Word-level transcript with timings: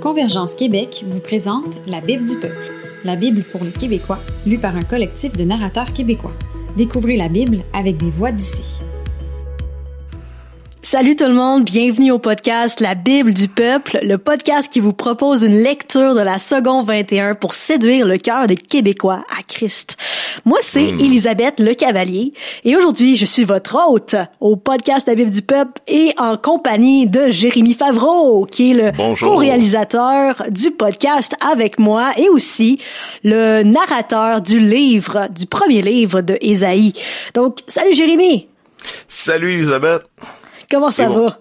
Convergence 0.00 0.54
Québec 0.54 1.04
vous 1.06 1.20
présente 1.20 1.76
La 1.86 2.00
Bible 2.00 2.24
du 2.24 2.36
peuple, 2.36 2.72
la 3.04 3.16
Bible 3.16 3.42
pour 3.50 3.64
les 3.64 3.72
Québécois, 3.72 4.18
lue 4.46 4.58
par 4.58 4.76
un 4.76 4.82
collectif 4.82 5.32
de 5.36 5.44
narrateurs 5.44 5.92
québécois. 5.92 6.34
Découvrez 6.76 7.16
la 7.16 7.28
Bible 7.28 7.58
avec 7.72 7.96
des 7.96 8.10
voix 8.10 8.32
d'ici. 8.32 8.80
Salut 10.86 11.16
tout 11.16 11.24
le 11.24 11.32
monde, 11.32 11.64
bienvenue 11.64 12.10
au 12.12 12.18
podcast 12.18 12.78
La 12.80 12.94
Bible 12.94 13.32
du 13.32 13.48
peuple, 13.48 13.98
le 14.02 14.18
podcast 14.18 14.70
qui 14.70 14.80
vous 14.80 14.92
propose 14.92 15.42
une 15.42 15.62
lecture 15.62 16.14
de 16.14 16.20
la 16.20 16.38
seconde 16.38 16.86
21 16.86 17.36
pour 17.36 17.54
séduire 17.54 18.06
le 18.06 18.18
cœur 18.18 18.46
des 18.46 18.56
Québécois 18.56 19.24
à 19.36 19.42
Christ. 19.42 19.96
Moi, 20.44 20.58
c'est 20.62 20.92
Hmm. 20.92 21.00
Elisabeth 21.00 21.58
Le 21.58 21.72
Cavalier 21.72 22.34
et 22.64 22.76
aujourd'hui, 22.76 23.16
je 23.16 23.24
suis 23.24 23.44
votre 23.44 23.76
hôte 23.88 24.14
au 24.40 24.56
podcast 24.56 25.08
La 25.08 25.14
Bible 25.14 25.30
du 25.30 25.40
peuple 25.40 25.80
et 25.88 26.12
en 26.18 26.36
compagnie 26.36 27.06
de 27.06 27.30
Jérémy 27.30 27.72
Favreau, 27.72 28.44
qui 28.44 28.72
est 28.72 28.74
le 28.74 29.16
co-réalisateur 29.18 30.44
du 30.50 30.70
podcast 30.70 31.34
avec 31.40 31.78
moi 31.78 32.12
et 32.18 32.28
aussi 32.28 32.78
le 33.24 33.62
narrateur 33.62 34.42
du 34.42 34.60
livre, 34.60 35.28
du 35.34 35.46
premier 35.46 35.80
livre 35.80 36.20
de 36.20 36.36
Ésaïe. 36.42 36.92
Donc, 37.32 37.60
salut 37.66 37.94
Jérémy, 37.94 38.48
Salut 39.08 39.54
Elisabeth. 39.54 40.02
Comment 40.70 40.92
ça 40.92 41.08
bon. 41.08 41.26
va? 41.26 41.38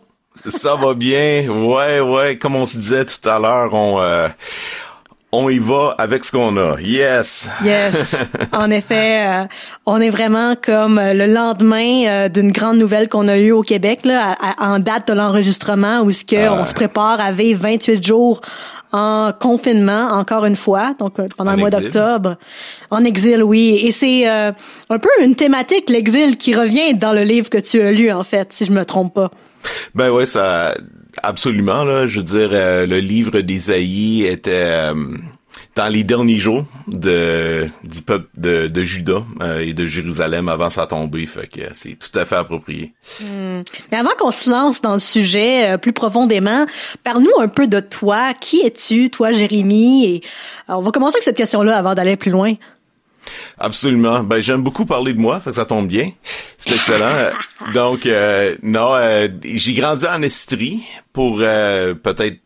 Ça 0.47 0.75
va 0.75 0.93
bien. 0.93 1.47
Ouais, 1.47 1.99
ouais. 1.99 2.37
Comme 2.37 2.55
on 2.55 2.65
se 2.65 2.77
disait 2.77 3.05
tout 3.05 3.29
à 3.29 3.39
l'heure, 3.39 3.73
on 3.73 4.01
euh, 4.01 4.27
on 5.35 5.49
y 5.49 5.57
va 5.57 5.95
avec 5.97 6.23
ce 6.23 6.31
qu'on 6.31 6.55
a. 6.57 6.79
Yes. 6.79 7.49
Yes, 7.65 8.15
en 8.53 8.69
effet, 8.69 9.25
euh, 9.27 9.43
on 9.87 9.99
est 9.99 10.11
vraiment 10.11 10.55
comme 10.55 10.99
euh, 10.99 11.13
le 11.13 11.25
lendemain 11.25 12.05
euh, 12.07 12.29
d'une 12.29 12.51
grande 12.51 12.77
nouvelle 12.77 13.09
qu'on 13.09 13.27
a 13.27 13.37
eue 13.37 13.51
au 13.51 13.63
Québec 13.63 14.01
là, 14.05 14.37
à- 14.39 14.63
à- 14.65 14.73
en 14.75 14.79
date 14.79 15.07
de 15.07 15.13
l'enregistrement 15.13 16.01
où 16.01 16.11
ce 16.11 16.23
que 16.23 16.35
Ah. 16.37 16.53
on 16.61 16.65
se 16.67 16.73
prépare 16.75 17.19
à 17.19 17.31
vivre 17.31 17.61
28 17.63 18.05
jours 18.05 18.41
en 18.91 19.31
confinement 19.37 20.09
encore 20.11 20.45
une 20.45 20.55
fois, 20.55 20.93
donc 20.99 21.19
euh, 21.19 21.27
pendant 21.35 21.51
En 21.51 21.55
le 21.55 21.59
mois 21.61 21.71
d'octobre, 21.71 22.35
en 22.91 23.03
exil, 23.03 23.41
oui. 23.43 23.79
Et 23.83 23.91
c'est 23.91 24.29
euh, 24.29 24.51
un 24.91 24.99
peu 24.99 25.09
une 25.21 25.33
thématique 25.35 25.89
l'exil 25.89 26.37
qui 26.37 26.53
revient 26.53 26.93
dans 26.93 27.11
le 27.11 27.23
livre 27.23 27.49
que 27.49 27.57
tu 27.57 27.81
as 27.81 27.91
lu 27.91 28.11
en 28.11 28.23
fait, 28.23 28.53
si 28.53 28.65
je 28.65 28.71
me 28.71 28.85
trompe 28.85 29.15
pas. 29.15 29.31
Ben 29.95 30.11
ouais, 30.11 30.27
ça 30.27 30.73
absolument 31.23 31.83
là. 31.85 32.05
Je 32.05 32.17
veux 32.17 32.23
dire, 32.23 32.49
euh, 32.51 32.85
le 32.85 32.97
livre 32.99 33.39
d'Ésaïe 33.39 34.25
était 34.25 34.51
euh, 34.53 34.93
dans 35.75 35.87
les 35.87 36.03
derniers 36.03 36.37
jours 36.37 36.65
de 36.87 37.67
du 37.83 38.01
peuple 38.01 38.27
de, 38.37 38.67
de 38.67 38.83
Juda 38.83 39.23
euh, 39.41 39.59
et 39.59 39.73
de 39.73 39.85
Jérusalem 39.85 40.47
avant 40.47 40.69
sa 40.69 40.85
tombée. 40.87 41.25
Fait 41.25 41.47
que 41.47 41.61
c'est 41.73 41.97
tout 41.97 42.17
à 42.17 42.25
fait 42.25 42.35
approprié. 42.35 42.93
Mais 43.21 43.97
avant 43.97 44.11
qu'on 44.17 44.31
se 44.31 44.49
lance 44.49 44.81
dans 44.81 44.93
le 44.93 44.99
sujet 44.99 45.71
euh, 45.71 45.77
plus 45.77 45.93
profondément, 45.93 46.65
parle-nous 47.03 47.39
un 47.39 47.47
peu 47.47 47.67
de 47.67 47.79
toi. 47.79 48.33
Qui 48.33 48.61
es-tu, 48.61 49.09
toi, 49.09 49.31
Jérémy? 49.31 50.05
Et 50.05 50.21
euh, 50.69 50.73
on 50.75 50.81
va 50.81 50.91
commencer 50.91 51.15
avec 51.15 51.23
cette 51.23 51.37
question-là 51.37 51.77
avant 51.77 51.95
d'aller 51.95 52.15
plus 52.15 52.31
loin. 52.31 52.53
Absolument. 53.57 54.23
Ben 54.23 54.41
j'aime 54.41 54.61
beaucoup 54.61 54.85
parler 54.85 55.13
de 55.13 55.19
moi, 55.19 55.39
fait 55.39 55.51
que 55.51 55.55
ça 55.55 55.65
tombe 55.65 55.87
bien. 55.87 56.09
C'est 56.57 56.71
excellent. 56.71 57.31
Donc 57.73 58.05
euh, 58.05 58.55
non, 58.63 58.93
euh, 58.93 59.27
j'ai 59.43 59.73
grandi 59.73 60.05
en 60.05 60.21
Estrie 60.21 60.83
pour 61.13 61.39
euh, 61.41 61.93
peut-être 61.93 62.39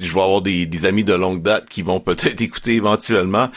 je 0.00 0.12
vais 0.14 0.20
avoir 0.20 0.42
des, 0.42 0.66
des 0.66 0.86
amis 0.86 1.04
de 1.04 1.14
longue 1.14 1.42
date 1.42 1.68
qui 1.68 1.82
vont 1.82 2.00
peut-être 2.00 2.40
écouter 2.40 2.74
éventuellement. 2.74 3.48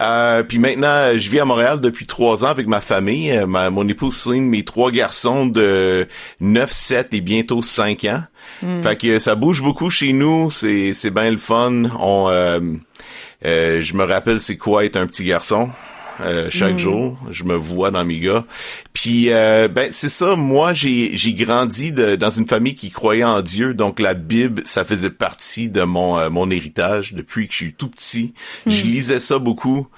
Euh, 0.00 0.42
puis 0.42 0.58
maintenant, 0.58 1.10
je 1.16 1.30
vis 1.30 1.40
à 1.40 1.44
Montréal 1.44 1.80
depuis 1.80 2.06
trois 2.06 2.44
ans 2.44 2.48
avec 2.48 2.66
ma 2.66 2.80
famille. 2.80 3.30
Euh, 3.32 3.46
ma, 3.46 3.70
mon 3.70 3.86
épouse 3.88 4.16
Céline, 4.16 4.48
mes 4.48 4.64
trois 4.64 4.90
garçons 4.90 5.46
de 5.46 6.06
9, 6.40 6.70
7 6.70 7.14
et 7.14 7.20
bientôt 7.20 7.62
5 7.62 8.04
ans. 8.04 8.22
Fait 8.82 8.96
que 8.96 9.18
ça 9.18 9.34
bouge 9.34 9.62
beaucoup 9.62 9.90
chez 9.90 10.12
nous. 10.12 10.50
C'est, 10.50 10.92
c'est 10.94 11.10
bien 11.10 11.30
le 11.30 11.36
fun. 11.36 11.84
On, 11.98 12.28
euh, 12.28 12.60
euh, 13.44 13.82
je 13.82 13.94
me 13.94 14.04
rappelle 14.04 14.40
c'est 14.40 14.56
quoi 14.56 14.84
être 14.84 14.96
un 14.96 15.06
petit 15.06 15.24
garçon. 15.24 15.70
Euh, 16.20 16.48
chaque 16.50 16.78
jour, 16.78 17.16
je 17.30 17.44
me 17.44 17.54
vois 17.54 17.90
dans 17.90 18.04
mes 18.04 18.18
gars. 18.20 18.44
Puis 18.92 19.26
euh, 19.30 19.68
ben 19.68 19.88
c'est 19.92 20.08
ça, 20.08 20.36
moi 20.36 20.74
j'ai 20.74 21.16
j'ai 21.16 21.32
grandi 21.34 21.90
de- 21.92 22.14
dans 22.16 22.30
une 22.30 22.46
famille 22.46 22.74
qui 22.74 22.90
croyait 22.90 23.24
en 23.24 23.40
Dieu, 23.42 23.74
donc 23.74 23.98
la 23.98 24.14
Bible 24.14 24.62
ça 24.66 24.84
faisait 24.84 25.10
partie 25.10 25.68
de 25.70 25.82
mon 25.82 26.18
euh, 26.18 26.30
mon 26.30 26.50
héritage 26.50 27.14
depuis 27.14 27.46
que 27.48 27.52
je 27.52 27.56
suis 27.58 27.72
tout 27.72 27.88
petit. 27.88 28.34
Je 28.66 28.84
lisais 28.84 29.20
ça 29.20 29.38
beaucoup. 29.38 29.88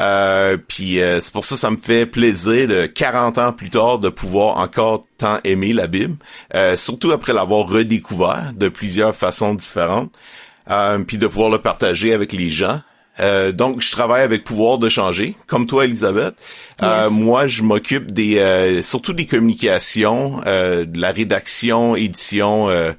Euh, 0.00 0.56
puis 0.68 1.00
euh, 1.00 1.20
c'est 1.20 1.32
pour 1.32 1.44
ça 1.44 1.54
que 1.54 1.60
ça 1.60 1.70
me 1.70 1.76
fait 1.76 2.06
plaisir 2.06 2.68
de 2.68 2.86
40 2.86 3.38
ans 3.38 3.52
plus 3.52 3.70
tard 3.70 3.98
de 3.98 4.08
pouvoir 4.08 4.58
encore 4.58 5.04
tant 5.18 5.38
aimer 5.44 5.72
la 5.72 5.86
Bible, 5.86 6.16
euh, 6.54 6.76
surtout 6.76 7.10
après 7.12 7.32
l'avoir 7.32 7.66
redécouvert 7.68 8.52
de 8.56 8.68
plusieurs 8.68 9.14
façons 9.14 9.54
différentes. 9.54 10.10
Euh, 10.70 10.98
puis 11.00 11.18
de 11.18 11.26
pouvoir 11.26 11.50
le 11.50 11.58
partager 11.58 12.12
avec 12.12 12.32
les 12.32 12.50
gens. 12.50 12.80
Euh, 13.20 13.52
donc, 13.52 13.82
je 13.82 13.90
travaille 13.92 14.22
avec 14.22 14.44
pouvoir 14.44 14.78
de 14.78 14.88
changer, 14.88 15.34
comme 15.46 15.66
toi, 15.66 15.84
Elisabeth. 15.84 16.34
Euh, 16.82 17.02
Yes. 17.04 17.10
moi, 17.12 17.46
je 17.46 17.62
m'occupe 17.62 18.10
des, 18.12 18.38
euh, 18.38 18.82
surtout 18.82 19.12
des 19.12 19.26
communications, 19.26 20.40
euh, 20.46 20.86
de 20.86 20.98
la 20.98 21.10
rédaction, 21.12 21.94
édition, 21.96 22.70
euh, 22.70 22.92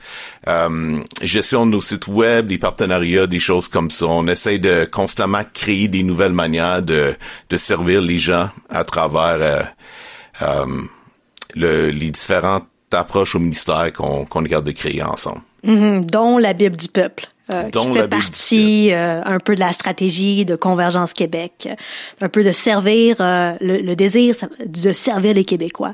euh, 0.48 1.00
gestion 1.24 1.66
de 1.66 1.72
nos 1.72 1.82
sites 1.82 2.08
web, 2.08 2.46
des 2.48 2.60
partenariats, 2.60 3.26
des 3.26 3.40
choses 3.40 3.68
comme 3.68 3.90
ça. 3.90 4.06
On 4.06 4.28
essaie 4.28 4.60
de 4.60 4.86
constamment 4.86 5.42
créer 5.54 5.88
des 5.88 6.04
nouvelles 6.04 6.34
manières 6.34 6.84
de, 6.84 7.16
de 7.50 7.58
servir 7.58 8.02
les 8.02 8.20
gens 8.20 8.50
à 8.70 8.84
travers 8.84 9.38
euh, 9.42 9.62
euh, 10.44 10.66
le- 11.56 11.90
les 11.90 12.12
différentes 12.12 12.68
approches 12.94 13.36
au 13.36 13.40
ministère 13.40 13.92
qu'on 13.94 14.26
qu'on 14.26 14.44
capable 14.44 14.68
de 14.68 14.74
créer 14.74 15.02
ensemble. 15.02 15.42
Mhm, 15.64 16.06
dont 16.10 16.38
la 16.38 16.54
Bible 16.54 16.78
du 16.78 16.88
peuple. 16.88 17.28
euh, 17.54 17.70
qui 17.70 17.94
fait 17.94 18.08
partie 18.08 18.94
euh, 18.94 19.22
un 19.26 19.40
peu 19.40 19.56
de 19.56 19.60
la 19.60 19.74
stratégie 19.74 20.46
de 20.46 20.56
Convergence 20.56 21.14
Québec, 21.14 21.68
euh, 21.70 21.76
un 22.22 22.30
peu 22.30 22.44
de 22.46 22.52
servir 22.52 23.18
euh, 23.20 23.54
le, 23.60 23.78
le 23.82 23.96
désir 23.96 24.36
de 24.66 24.94
servir 24.94 25.34
les 25.34 25.44
Québécois. 25.44 25.94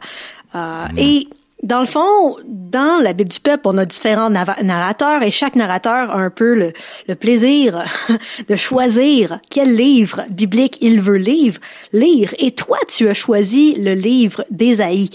Et 0.98 1.28
dans 1.64 1.80
le 1.80 1.86
fond, 1.86 2.38
dans 2.46 3.02
la 3.02 3.14
Bible 3.14 3.32
du 3.32 3.40
peuple, 3.40 3.64
on 3.66 3.78
a 3.78 3.86
différents 3.86 4.30
narrateurs 4.30 5.24
et 5.24 5.32
chaque 5.32 5.56
narrateur 5.56 6.12
a 6.12 6.18
un 6.18 6.30
peu 6.30 6.54
le, 6.54 6.74
le 7.08 7.16
plaisir 7.16 7.84
de 8.48 8.56
choisir 8.56 9.40
quel 9.50 9.76
livre 9.76 10.24
biblique 10.30 10.78
il 10.82 11.02
veut 11.02 11.18
lire. 11.18 11.56
lire. 11.94 12.34
Et 12.38 12.52
toi, 12.52 12.78
tu 12.88 13.10
as 13.10 13.16
choisi 13.16 13.74
le 13.76 13.96
livre 13.96 14.46
d'Ésaïe. 14.52 15.10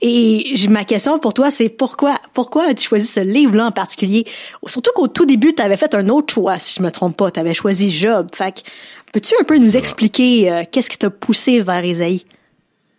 Et 0.00 0.54
ma 0.68 0.84
question 0.84 1.18
pour 1.18 1.34
toi, 1.34 1.50
c'est 1.50 1.68
pourquoi, 1.68 2.20
pourquoi 2.32 2.66
as-tu 2.66 2.86
choisi 2.86 3.06
ce 3.06 3.20
livre-là 3.20 3.66
en 3.66 3.72
particulier? 3.72 4.26
Surtout 4.66 4.92
qu'au 4.94 5.08
tout 5.08 5.26
début, 5.26 5.54
tu 5.54 5.62
avais 5.62 5.76
fait 5.76 5.94
un 5.94 6.08
autre 6.08 6.34
choix, 6.34 6.58
si 6.58 6.76
je 6.78 6.82
me 6.82 6.90
trompe 6.90 7.16
pas. 7.16 7.30
Tu 7.30 7.40
avais 7.40 7.54
choisi 7.54 7.90
Job. 7.90 8.28
Fait 8.32 8.52
que, 8.52 8.60
peux-tu 9.12 9.34
un 9.40 9.44
peu 9.44 9.56
nous 9.56 9.76
expliquer 9.76 10.52
euh, 10.52 10.62
qu'est-ce 10.70 10.90
qui 10.90 10.98
t'a 10.98 11.10
poussé 11.10 11.60
vers 11.60 11.82
Ésaïe? 11.82 12.24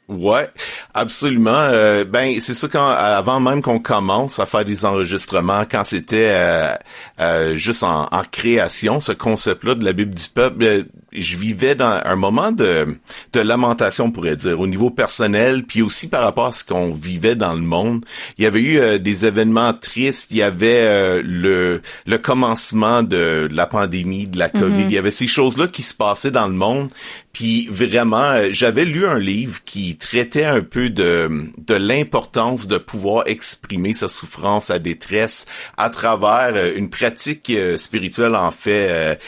Ouais, 0.09 0.49
absolument. 0.95 1.51
Euh, 1.55 2.03
ben 2.03 2.41
c'est 2.41 2.55
ça 2.55 2.67
quand 2.67 2.89
avant 2.89 3.39
même 3.39 3.61
qu'on 3.61 3.77
commence 3.79 4.39
à 4.39 4.47
faire 4.47 4.65
des 4.65 4.83
enregistrements, 4.83 5.65
quand 5.69 5.83
c'était 5.83 6.31
euh, 6.31 6.73
euh, 7.21 7.55
juste 7.55 7.83
en, 7.83 8.07
en 8.11 8.23
création, 8.23 9.01
ce 9.01 9.11
concept-là 9.11 9.75
de 9.75 9.85
la 9.85 9.93
Bible 9.93 10.15
du 10.15 10.27
peuple, 10.29 10.63
euh, 10.63 10.83
je 11.11 11.37
vivais 11.37 11.75
dans 11.75 12.01
un 12.03 12.15
moment 12.15 12.51
de, 12.51 12.97
de 13.33 13.39
lamentation, 13.39 14.05
on 14.05 14.11
pourrait 14.11 14.35
dire, 14.35 14.59
au 14.59 14.67
niveau 14.67 14.89
personnel, 14.89 15.63
puis 15.63 15.81
aussi 15.81 16.07
par 16.07 16.23
rapport 16.23 16.47
à 16.47 16.51
ce 16.51 16.63
qu'on 16.63 16.93
vivait 16.93 17.35
dans 17.35 17.53
le 17.53 17.61
monde. 17.61 18.05
Il 18.37 18.43
y 18.43 18.47
avait 18.47 18.61
eu 18.61 18.79
euh, 18.79 18.97
des 18.97 19.25
événements 19.25 19.73
tristes, 19.73 20.31
il 20.31 20.37
y 20.37 20.41
avait 20.41 20.83
euh, 20.85 21.21
le, 21.23 21.81
le 22.05 22.17
commencement 22.17 23.03
de 23.03 23.47
la 23.51 23.65
pandémie, 23.67 24.27
de 24.27 24.37
la 24.37 24.49
COVID, 24.49 24.83
il 24.83 24.91
y 24.91 24.97
avait 24.97 25.11
ces 25.11 25.27
choses-là 25.27 25.67
qui 25.67 25.81
se 25.81 25.93
passaient 25.93 26.31
dans 26.31 26.47
le 26.47 26.53
monde. 26.53 26.89
Puis 27.33 27.67
vraiment, 27.71 28.17
euh, 28.21 28.49
j'avais 28.51 28.85
lu 28.85 29.05
un 29.05 29.19
livre 29.19 29.59
qui 29.65 29.97
traitait 29.97 30.45
un 30.45 30.61
peu 30.61 30.89
de, 30.89 31.29
de 31.57 31.75
l'importance 31.75 32.67
de 32.67 32.77
pouvoir 32.77 33.23
exprimer 33.27 33.93
sa 33.93 34.07
souffrance, 34.07 34.65
sa 34.65 34.79
détresse 34.79 35.45
à 35.77 35.89
travers 35.89 36.53
une 36.75 36.89
pratique 36.89 37.51
spirituelle 37.77 38.35
en 38.35 38.51
fait. 38.51 39.19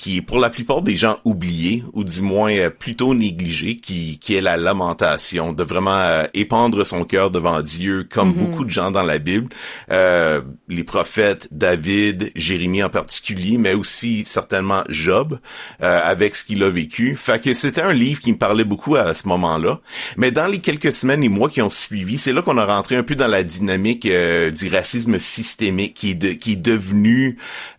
Qui 0.00 0.16
est 0.16 0.22
pour 0.22 0.38
la 0.38 0.48
plupart 0.48 0.80
des 0.80 0.96
gens 0.96 1.18
oubliés 1.26 1.84
ou 1.92 2.04
du 2.04 2.22
moins 2.22 2.50
euh, 2.54 2.70
plutôt 2.70 3.12
négligé, 3.14 3.76
qui, 3.76 4.18
qui 4.18 4.34
est 4.34 4.40
la 4.40 4.56
lamentation, 4.56 5.52
de 5.52 5.62
vraiment 5.62 5.98
euh, 5.98 6.24
épandre 6.32 6.86
son 6.86 7.04
cœur 7.04 7.30
devant 7.30 7.60
Dieu, 7.60 8.06
comme 8.10 8.32
beaucoup 8.32 8.64
de 8.64 8.70
gens 8.70 8.90
dans 8.90 9.02
la 9.02 9.18
Bible, 9.18 9.48
euh, 9.92 10.40
les 10.68 10.84
prophètes, 10.84 11.48
David, 11.50 12.32
Jérémie 12.34 12.82
en 12.82 12.88
particulier, 12.88 13.58
mais 13.58 13.74
aussi 13.74 14.24
certainement 14.24 14.84
Job, 14.88 15.38
euh, 15.82 16.00
avec 16.02 16.34
ce 16.34 16.44
qu'il 16.44 16.62
a 16.62 16.70
vécu. 16.70 17.14
Fait 17.14 17.38
que 17.42 17.52
c'était 17.52 17.82
un 17.82 17.92
livre 17.92 18.20
qui 18.20 18.32
me 18.32 18.38
parlait 18.38 18.64
beaucoup 18.64 18.96
à 18.96 19.12
ce 19.12 19.28
moment-là. 19.28 19.80
Mais 20.16 20.30
dans 20.30 20.46
les 20.46 20.60
quelques 20.60 20.94
semaines 20.94 21.22
et 21.22 21.28
mois 21.28 21.50
qui 21.50 21.60
ont 21.60 21.68
suivi, 21.68 22.16
c'est 22.16 22.32
là 22.32 22.40
qu'on 22.40 22.56
a 22.56 22.64
rentré 22.64 22.96
un 22.96 23.02
peu 23.02 23.16
dans 23.16 23.28
la 23.28 23.42
dynamique 23.42 24.06
euh, 24.06 24.50
du 24.50 24.70
racisme 24.70 25.18
systémique 25.18 25.92
qui 25.92 26.12
est, 26.12 26.14
de- 26.14 26.32
qui 26.32 26.52
est 26.52 26.56
devenu... 26.56 27.36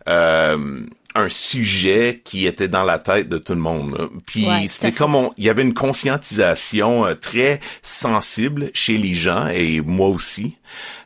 Euh, 0.08 0.82
un 1.14 1.28
sujet 1.28 2.20
qui 2.24 2.46
était 2.46 2.68
dans 2.68 2.84
la 2.84 2.98
tête 2.98 3.28
de 3.28 3.38
tout 3.38 3.54
le 3.54 3.60
monde. 3.60 3.96
là. 3.96 4.08
Puis 4.26 4.46
Ouais, 4.46 4.66
c'était 4.68 4.92
comme 4.92 5.14
on, 5.14 5.32
il 5.36 5.44
y 5.44 5.50
avait 5.50 5.62
une 5.62 5.74
conscientisation 5.74 7.06
euh, 7.06 7.14
très 7.14 7.60
sensible 7.82 8.70
chez 8.74 8.98
les 8.98 9.14
gens 9.14 9.48
et 9.48 9.80
moi 9.80 10.08
aussi 10.08 10.56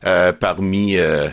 euh, 0.04 0.32
parmi 0.32 0.96
euh, 0.96 1.28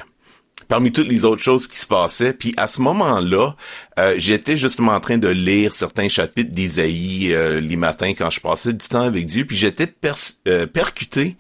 parmi 0.68 0.92
toutes 0.92 1.08
les 1.08 1.26
autres 1.26 1.42
choses 1.42 1.68
qui 1.68 1.78
se 1.78 1.88
passaient. 1.88 2.34
Puis 2.34 2.54
à 2.58 2.68
ce 2.68 2.82
moment-là, 2.82 3.56
euh, 4.00 4.16
j'étais 4.18 4.58
justement 4.58 4.94
en 4.94 5.00
train 5.00 5.18
de 5.18 5.28
lire 5.28 5.74
certains 5.74 6.10
chapitres 6.10 6.52
d'Isaïe 6.52 7.34
euh, 7.34 7.60
les 7.60 7.76
matins 7.76 8.14
quand 8.18 8.30
je 8.30 8.40
passais 8.40 8.74
du 8.74 8.88
temps 8.88 9.02
avec 9.02 9.28
Dieu, 9.28 9.46
puis 9.46 9.58
j'étais 9.58 9.88
percuté 9.88 11.36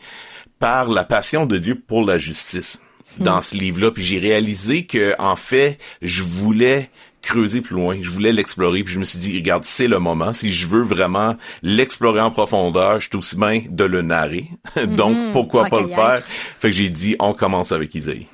par 0.60 0.88
la 0.88 1.04
passion 1.04 1.46
de 1.46 1.58
Dieu 1.58 1.76
pour 1.76 2.06
la 2.06 2.18
justice 2.18 2.84
dans 3.18 3.40
hmm. 3.40 3.42
ce 3.42 3.56
livre-là. 3.56 3.92
Puis 3.92 4.04
j'ai 4.04 4.20
réalisé 4.20 4.86
que 4.86 5.16
en 5.20 5.36
fait, 5.36 5.78
je 6.02 6.24
voulais 6.24 6.90
creuser 7.24 7.62
plus 7.62 7.75
loin, 7.75 7.98
je 8.00 8.10
voulais 8.10 8.31
l'explorer, 8.31 8.84
puis 8.84 8.94
je 8.94 9.00
me 9.00 9.06
suis 9.06 9.18
dit, 9.18 9.36
regarde, 9.36 9.64
c'est 9.64 9.88
le 9.88 9.98
moment. 9.98 10.34
Si 10.34 10.54
je 10.54 10.68
veux 10.68 10.84
vraiment 10.84 11.36
l'explorer 11.64 12.22
en 12.22 12.30
profondeur, 12.30 13.00
je 13.00 13.08
suis 13.10 13.18
aussi 13.18 13.36
bien 13.36 13.64
de 13.68 13.84
le 13.86 14.04
narrer. 14.04 14.50
Donc, 14.88 15.18
hmm. 15.18 15.31
pourquoi 15.31 15.66
pas 15.66 15.81
le 15.81 15.88
faire? 15.88 16.22
Fait 16.60 16.70
que 16.70 16.75
j'ai 16.75 16.90
dit, 16.90 17.16
on 17.20 17.34
commence 17.34 17.72
avec 17.72 17.96
Isaïe. 17.96 18.28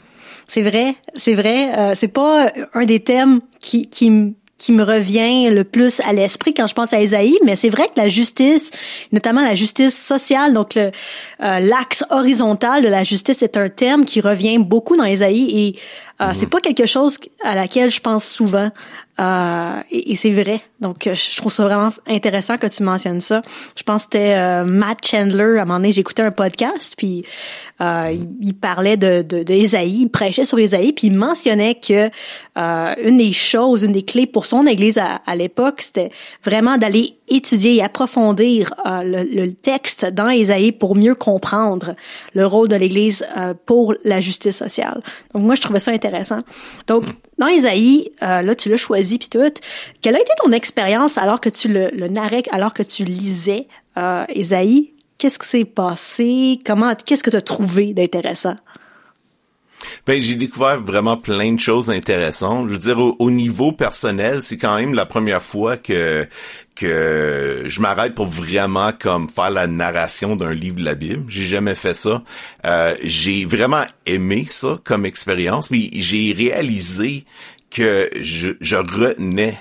C'est 0.47 0.63
vrai, 0.63 0.95
c'est 1.13 1.35
vrai. 1.35 1.71
Euh, 1.77 1.93
c'est 1.95 2.07
pas 2.07 2.51
un 2.73 2.85
des 2.85 2.99
thèmes 2.99 3.39
qui, 3.59 3.89
qui, 3.89 4.35
qui 4.59 4.73
me 4.73 4.83
revient 4.83 5.49
le 5.49 5.63
plus 5.63 6.01
à 6.01 6.13
l'esprit 6.13 6.53
quand 6.53 6.67
je 6.67 6.75
pense 6.75 6.93
à 6.93 7.01
Isaïe, 7.01 7.39
mais 7.45 7.55
c'est 7.55 7.69
vrai 7.69 7.87
que 7.87 7.99
la 7.99 8.09
justice, 8.09 8.69
notamment 9.11 9.41
la 9.41 9.55
justice 9.55 9.97
sociale, 9.97 10.53
donc 10.53 10.77
euh, 10.77 10.91
l'axe 11.39 12.03
horizontal 12.11 12.83
de 12.83 12.89
la 12.89 13.03
justice 13.03 13.41
est 13.41 13.57
un 13.57 13.69
thème 13.69 14.05
qui 14.05 14.21
revient 14.21 14.59
beaucoup 14.59 14.97
dans 14.97 15.05
Isaïe 15.05 15.49
et 15.67 15.79
euh, 16.21 16.31
c'est 16.33 16.43
mhm. 16.43 16.49
pas 16.49 16.59
quelque 16.59 16.85
chose 16.85 17.17
à 17.43 17.55
laquelle 17.55 17.89
je 17.89 18.01
pense 18.01 18.25
souvent. 18.25 18.69
Euh, 19.19 19.81
et, 19.91 20.15
c'est 20.15 20.31
vrai. 20.31 20.61
Donc, 20.79 21.07
euh, 21.07 21.13
je 21.13 21.37
trouve 21.37 21.51
ça 21.51 21.63
vraiment 21.65 21.89
intéressant 22.07 22.57
que 22.57 22.67
tu 22.67 22.83
mentionnes 22.83 23.21
ça. 23.21 23.41
Je 23.75 23.83
pense 23.83 24.03
que 24.05 24.17
c'était 24.17 24.63
Matt 24.63 25.05
Chandler. 25.05 25.57
À 25.57 25.61
un 25.61 25.65
moment 25.65 25.75
donné, 25.75 25.91
j'écoutais 25.91 26.23
un 26.23 26.31
podcast, 26.31 26.95
puis 26.97 27.25
il, 27.79 28.53
parlait 28.59 28.97
de, 28.97 29.21
de 29.21 29.43
il 29.51 30.09
prêchait 30.09 30.45
sur 30.45 30.59
Isaïe, 30.59 30.93
puis 30.93 31.07
il 31.07 31.15
mentionnait 31.15 31.75
que 31.75 32.09
une 32.55 33.17
des 33.17 33.33
choses, 33.33 33.83
une 33.83 33.93
des 33.93 34.03
clés 34.03 34.27
pour 34.27 34.45
son 34.45 34.65
église 34.65 34.97
à 34.97 35.35
l'époque, 35.35 35.81
c'était 35.81 36.11
vraiment 36.43 36.77
d'aller 36.77 37.18
étudier 37.29 37.75
et 37.75 37.83
approfondir 37.83 38.73
le, 38.85 39.23
le, 39.23 39.53
texte 39.53 40.05
dans 40.05 40.29
Isaïe 40.29 40.71
pour 40.71 40.95
mieux 40.95 41.15
comprendre 41.15 41.95
le 42.33 42.45
rôle 42.45 42.67
de 42.67 42.75
l'église 42.75 43.25
pour 43.65 43.93
la 44.03 44.19
justice 44.19 44.57
sociale. 44.57 45.01
Donc, 45.33 45.43
moi, 45.43 45.55
je 45.55 45.61
trouvais 45.61 45.79
ça 45.79 45.91
intéressant. 45.91 46.41
Donc, 46.87 47.05
dans 47.37 47.47
Isaïe, 47.47 48.11
euh, 48.21 48.41
là, 48.41 48.55
tu 48.55 48.69
l'as 48.69 48.77
choisi 48.77 49.17
puis 49.17 49.29
tout. 49.29 49.53
Quelle 50.01 50.15
a 50.15 50.19
été 50.19 50.31
ton 50.43 50.51
expérience 50.51 51.17
alors 51.17 51.41
que 51.41 51.49
tu 51.49 51.67
le, 51.69 51.89
le 51.93 52.07
narrais, 52.07 52.43
alors 52.51 52.73
que 52.73 52.83
tu 52.83 53.05
lisais 53.05 53.67
euh, 53.97 54.25
Isaïe? 54.35 54.93
Qu'est-ce 55.17 55.39
qui 55.39 55.47
s'est 55.47 55.65
passé? 55.65 56.59
Comment, 56.65 56.93
qu'est-ce 56.95 57.23
que 57.23 57.29
tu 57.29 57.35
as 57.35 57.41
trouvé 57.41 57.93
d'intéressant? 57.93 58.55
Ben, 60.05 60.21
j'ai 60.21 60.35
découvert 60.35 60.79
vraiment 60.79 61.17
plein 61.17 61.53
de 61.53 61.59
choses 61.59 61.89
intéressantes. 61.89 62.67
Je 62.67 62.73
veux 62.73 62.79
dire, 62.79 62.97
au, 62.99 63.31
niveau 63.31 63.71
personnel, 63.71 64.41
c'est 64.43 64.57
quand 64.57 64.77
même 64.77 64.93
la 64.93 65.05
première 65.05 65.41
fois 65.41 65.77
que 65.77 66.27
que 66.75 67.63
je 67.65 67.81
m'arrête 67.81 68.15
pour 68.15 68.27
vraiment 68.27 68.91
comme 68.97 69.29
faire 69.29 69.49
la 69.49 69.67
narration 69.67 70.37
d'un 70.37 70.53
livre 70.53 70.77
de 70.77 70.85
la 70.85 70.95
Bible. 70.95 71.25
J'ai 71.27 71.43
jamais 71.43 71.75
fait 71.75 71.93
ça. 71.93 72.23
Euh, 72.65 72.95
j'ai 73.03 73.43
vraiment 73.43 73.83
aimé 74.05 74.45
ça 74.47 74.79
comme 74.85 75.05
expérience, 75.05 75.71
mais 75.71 75.89
j'ai 75.91 76.31
réalisé 76.31 77.25
que 77.69 78.09
je, 78.21 78.51
je 78.61 78.77
retenais 78.77 79.57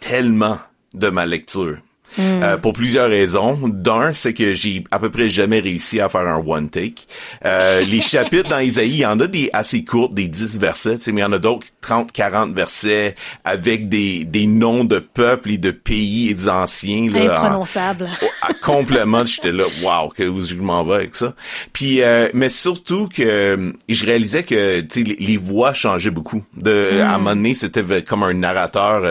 tellement 0.00 0.58
de 0.92 1.08
ma 1.08 1.24
lecture. 1.24 1.78
Hmm. 2.18 2.42
Euh, 2.42 2.56
pour 2.56 2.72
plusieurs 2.72 3.08
raisons. 3.08 3.56
D'un, 3.68 4.12
c'est 4.12 4.34
que 4.34 4.52
j'ai 4.52 4.82
à 4.90 4.98
peu 4.98 5.08
près 5.08 5.28
jamais 5.28 5.60
réussi 5.60 6.00
à 6.00 6.08
faire 6.08 6.26
un 6.26 6.42
one 6.44 6.68
take. 6.68 7.04
Euh, 7.46 7.80
les 7.82 8.00
chapitres 8.02 8.48
dans 8.48 8.58
Isaïe, 8.58 8.90
il 8.90 8.96
y 8.96 9.06
en 9.06 9.20
a 9.20 9.28
des 9.28 9.50
assez 9.52 9.84
courts, 9.84 10.08
des 10.08 10.26
10 10.26 10.58
versets, 10.58 10.96
mais 11.06 11.20
il 11.20 11.20
y 11.20 11.24
en 11.24 11.32
a 11.32 11.38
d'autres 11.38 11.68
30, 11.80 12.10
40 12.10 12.52
versets 12.52 13.14
avec 13.44 13.88
des, 13.88 14.24
des 14.24 14.46
noms 14.46 14.82
de 14.82 14.98
peuples 14.98 15.52
et 15.52 15.58
de 15.58 15.70
pays 15.70 16.30
et 16.30 16.34
des 16.34 16.48
anciens. 16.48 17.08
Là, 17.08 17.36
Imprononçables. 17.36 18.08
En, 18.42 18.52
complément, 18.64 19.24
j'étais 19.24 19.52
là, 19.52 19.64
wow, 19.82 20.08
que 20.08 20.24
je 20.24 20.56
m'en 20.56 20.84
vais 20.84 20.94
avec 20.94 21.14
ça. 21.14 21.34
Puis, 21.72 22.02
euh, 22.02 22.28
mais 22.34 22.48
surtout 22.48 23.08
que 23.08 23.74
je 23.88 24.06
réalisais 24.06 24.42
que 24.42 24.84
les, 24.96 25.16
les 25.20 25.36
voix 25.36 25.72
changeaient 25.72 26.10
beaucoup. 26.10 26.42
De, 26.56 27.00
À 27.00 27.14
un 27.14 27.18
hmm. 27.18 27.18
moment 27.18 27.36
donné, 27.36 27.54
c'était 27.54 28.02
comme 28.02 28.24
un 28.24 28.34
narrateur 28.34 29.04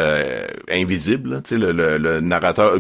invisible, 0.70 1.42
le, 1.52 1.72
le, 1.72 1.98
le 1.98 2.20
narrateur 2.20 2.78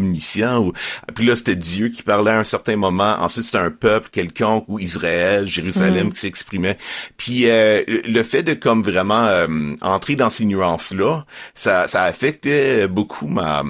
ou 0.60 0.74
puis 1.16 1.25
là 1.25 1.36
c'était 1.36 1.56
Dieu 1.56 1.90
qui 1.90 2.04
parlait 2.04 2.31
à 2.31 2.40
un 2.40 2.44
certain 2.44 2.75
moment. 2.75 3.16
Ensuite 3.19 3.46
c'était 3.46 3.58
un 3.58 3.72
peuple 3.72 4.10
quelconque 4.12 4.66
ou 4.68 4.80
Israël, 4.80 5.48
Jérusalem 5.48 6.08
hmm. 6.08 6.14
qui 6.14 6.19
s'exprimait. 6.19 6.78
Puis 7.18 7.50
euh, 7.50 7.84
le 7.88 8.24
fait 8.24 8.44
de 8.44 8.54
comme 8.54 8.84
vraiment 8.84 9.25
euh, 9.25 9.48
entrer 9.81 10.16
dans 10.16 10.30
ces 10.30 10.46
nuances 10.46 10.92
là, 10.92 11.25
ça 11.54 11.88
ça 11.88 12.04
affectait 12.04 12.88
beaucoup 12.88 13.28
ma 13.28 13.64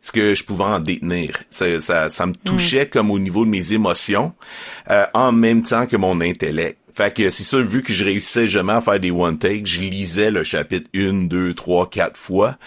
ce 0.00 0.12
que 0.12 0.34
je 0.34 0.44
pouvais 0.44 0.64
en 0.64 0.80
détenir. 0.80 1.38
Ça, 1.50 1.80
ça, 1.80 2.10
ça 2.10 2.26
me 2.26 2.32
touchait 2.32 2.86
hmm. 2.86 2.90
comme 2.90 3.10
au 3.10 3.18
niveau 3.18 3.44
de 3.44 3.50
mes 3.50 3.72
émotions, 3.72 4.32
euh, 4.90 5.04
en 5.12 5.30
même 5.30 5.62
temps 5.62 5.86
que 5.86 5.96
mon 5.96 6.20
intellect. 6.20 6.79
Fait 7.00 7.14
que 7.14 7.30
c'est 7.30 7.44
ça, 7.44 7.58
vu 7.62 7.82
que 7.82 7.94
je 7.94 8.04
réussissais 8.04 8.46
jamais 8.46 8.74
à 8.74 8.82
faire 8.82 9.00
des 9.00 9.10
one 9.10 9.38
take, 9.38 9.62
je 9.64 9.80
lisais 9.80 10.30
le 10.30 10.44
chapitre 10.44 10.86
une, 10.92 11.28
deux, 11.28 11.54
trois, 11.54 11.88
quatre 11.88 12.18
fois. 12.18 12.58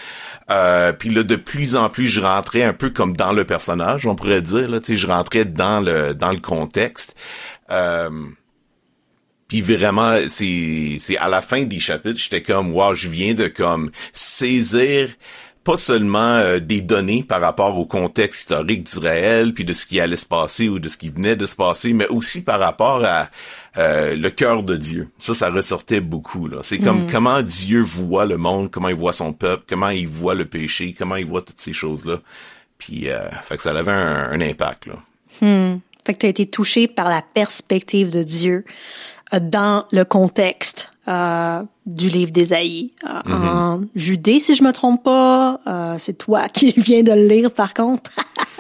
Euh, 0.50 0.92
puis 0.92 1.10
là, 1.10 1.22
de 1.22 1.36
plus 1.36 1.76
en 1.76 1.88
plus, 1.88 2.08
je 2.08 2.20
rentrais 2.20 2.64
un 2.64 2.74
peu 2.74 2.90
comme 2.90 3.16
dans 3.16 3.32
le 3.32 3.46
personnage, 3.46 4.08
on 4.08 4.16
pourrait 4.16 4.42
dire. 4.42 4.68
Là, 4.68 4.80
je 4.84 5.06
rentrais 5.06 5.46
dans 5.46 5.82
le 5.82 6.16
dans 6.16 6.32
le 6.32 6.40
contexte. 6.40 7.16
Euh, 7.70 8.10
puis 9.48 9.62
vraiment, 9.62 10.18
c'est 10.30 10.98
c'est 11.00 11.18
à 11.20 11.30
la 11.30 11.44
fin 11.44 11.62
des 11.62 11.80
chapitres, 11.80 12.20
j'étais 12.20 12.42
comme, 12.42 12.74
wow, 12.74 12.96
je 12.96 13.10
viens 13.10 13.36
de 13.36 13.48
comme 13.48 13.92
saisir 14.14 15.10
pas 15.64 15.78
seulement 15.78 16.18
euh, 16.38 16.60
des 16.60 16.82
données 16.82 17.24
par 17.24 17.40
rapport 17.40 17.78
au 17.78 17.86
contexte 17.86 18.42
historique 18.42 18.84
d'Israël, 18.84 19.54
puis 19.54 19.64
de 19.64 19.74
ce 19.74 19.86
qui 19.86 20.00
allait 20.00 20.18
se 20.18 20.26
passer 20.26 20.68
ou 20.68 20.80
de 20.80 20.90
ce 20.90 20.98
qui 20.98 21.10
venait 21.10 21.36
de 21.36 21.46
se 21.46 21.56
passer, 21.56 21.94
mais 21.94 22.08
aussi 22.08 22.44
par 22.44 22.60
rapport 22.60 23.04
à 23.06 23.30
euh, 23.78 24.16
le 24.16 24.30
cœur 24.30 24.64
de 24.64 24.76
Dieu. 24.76 25.10
Ça, 25.20 25.34
ça 25.34 25.50
ressortait 25.50 26.02
beaucoup. 26.02 26.48
Là. 26.48 26.58
C'est 26.62 26.80
comme 26.80 27.06
mm. 27.06 27.12
comment 27.12 27.42
Dieu 27.42 27.82
voit 27.82 28.26
le 28.26 28.38
monde, 28.38 28.70
comment 28.70 28.90
il 28.90 28.96
voit 28.96 29.14
son 29.14 29.34
peuple, 29.34 29.64
comment 29.68 29.90
il 29.90 30.08
voit 30.08 30.36
le 30.36 30.46
péché, 30.46 30.96
comment 30.98 31.16
il 31.16 31.26
voit 31.26 31.42
toutes 31.42 31.60
ces 31.60 31.74
choses-là. 31.74 32.20
Puis, 32.78 33.10
euh, 33.10 33.20
fait 33.44 33.58
que 33.58 33.64
ça 33.64 33.72
avait 33.72 33.92
un, 33.92 34.42
impact. 34.42 34.88
Là. 34.88 34.96
Hmm. 35.42 35.80
Fait 36.06 36.14
que 36.14 36.20
tu 36.20 36.26
as 36.26 36.30
été 36.30 36.46
touché 36.46 36.88
par 36.88 37.10
la 37.10 37.22
perspective 37.22 38.12
de 38.12 38.24
Dieu 38.24 38.66
dans 39.40 39.86
le 39.92 40.04
contexte 40.04 40.90
euh, 41.08 41.62
du 41.86 42.08
livre 42.08 42.32
d'Ésaïe. 42.32 42.94
Euh, 43.04 43.10
mm-hmm. 43.10 43.34
En 43.34 43.82
Judée, 43.94 44.40
si 44.40 44.56
je 44.56 44.64
me 44.64 44.72
trompe 44.72 45.04
pas, 45.04 45.60
euh, 45.68 45.96
c'est 46.00 46.18
toi 46.18 46.48
qui 46.54 46.74
viens 46.78 47.04
de 47.04 47.12
le 47.12 47.28
lire 47.28 47.52
par 47.52 47.74
contre. 47.74 48.12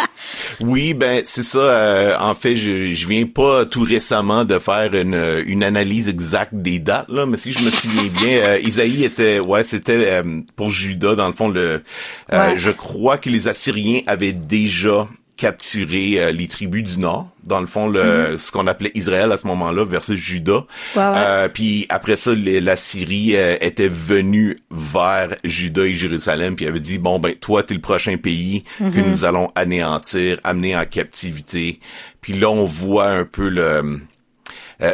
oui, 0.59 0.93
ben 0.93 1.21
c'est 1.23 1.43
ça. 1.43 2.17
en 2.21 2.35
fait, 2.35 2.57
je, 2.57 2.91
je 2.91 3.07
viens 3.07 3.25
pas 3.27 3.65
tout 3.65 3.83
récemment 3.83 4.43
de 4.43 4.59
faire 4.59 4.93
une, 4.93 5.41
une 5.45 5.63
analyse 5.63 6.09
exacte 6.09 6.53
des 6.53 6.79
dates 6.79 7.07
là, 7.07 7.25
mais 7.25 7.37
si 7.37 7.53
je 7.53 7.59
me 7.59 7.69
souviens 7.69 8.09
bien, 8.19 8.57
Isaïe 8.61 9.05
était, 9.05 9.39
ouais, 9.39 9.63
c'était 9.63 10.21
pour 10.57 10.69
Judas 10.69 11.15
dans 11.15 11.27
le 11.27 11.33
fond 11.33 11.47
le. 11.47 11.81
Je 12.29 12.71
crois 12.71 13.17
que 13.17 13.29
les 13.29 13.47
Assyriens 13.47 14.01
avaient 14.05 14.33
déjà 14.33 15.07
capturer 15.43 16.23
euh, 16.23 16.31
les 16.31 16.47
tribus 16.47 16.83
du 16.83 16.99
Nord, 17.01 17.27
dans 17.43 17.59
le 17.59 17.67
fond, 17.67 17.89
le, 17.89 18.31
mhm. 18.31 18.37
ce 18.37 18.49
qu'on 18.49 18.65
appelait 18.65 18.91
Israël 18.93 19.29
à 19.29 19.35
ce 19.35 19.45
moment-là 19.47 19.83
versus 19.83 20.17
Juda. 20.17 20.63
Euh, 20.95 21.49
puis 21.49 21.85
après 21.89 22.15
ça, 22.15 22.31
la 22.33 22.77
Syrie 22.77 23.35
euh, 23.35 23.57
était 23.59 23.89
venue 23.89 24.57
vers 24.71 25.35
Juda 25.43 25.85
et 25.85 25.95
Jérusalem, 25.95 26.55
puis 26.55 26.65
avait 26.65 26.79
dit 26.79 26.97
bon 26.97 27.19
ben 27.19 27.35
toi 27.35 27.61
t'es 27.61 27.73
le 27.73 27.81
prochain 27.81 28.15
pays 28.15 28.63
que 28.79 28.83
mhm. 28.83 29.09
nous 29.09 29.25
allons 29.25 29.49
anéantir, 29.55 30.39
amener 30.45 30.77
en 30.77 30.85
captivité. 30.85 31.81
Puis 32.21 32.31
là 32.31 32.49
on 32.49 32.63
voit 32.63 33.09
un 33.09 33.25
peu 33.25 33.49
le 33.49 33.99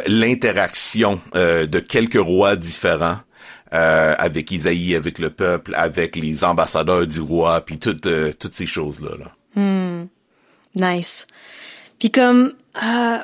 l'interaction 0.08 1.20
de 1.34 1.78
quelques 1.78 2.20
rois 2.20 2.56
différents. 2.56 3.18
avec 3.70 4.50
Isaïe, 4.50 4.96
avec 4.96 5.20
le 5.20 5.30
peuple, 5.30 5.74
avec 5.76 6.16
les 6.16 6.42
ambassadeurs 6.42 7.06
du 7.06 7.20
roi, 7.20 7.60
puis 7.60 7.78
toutes 7.78 8.08
toutes 8.38 8.54
ces 8.54 8.66
choses 8.66 9.00
là. 9.00 9.10
là. 9.16 9.30
Nice. 10.74 11.26
Puis 11.98 12.10
comme 12.10 12.52
euh, 12.82 13.18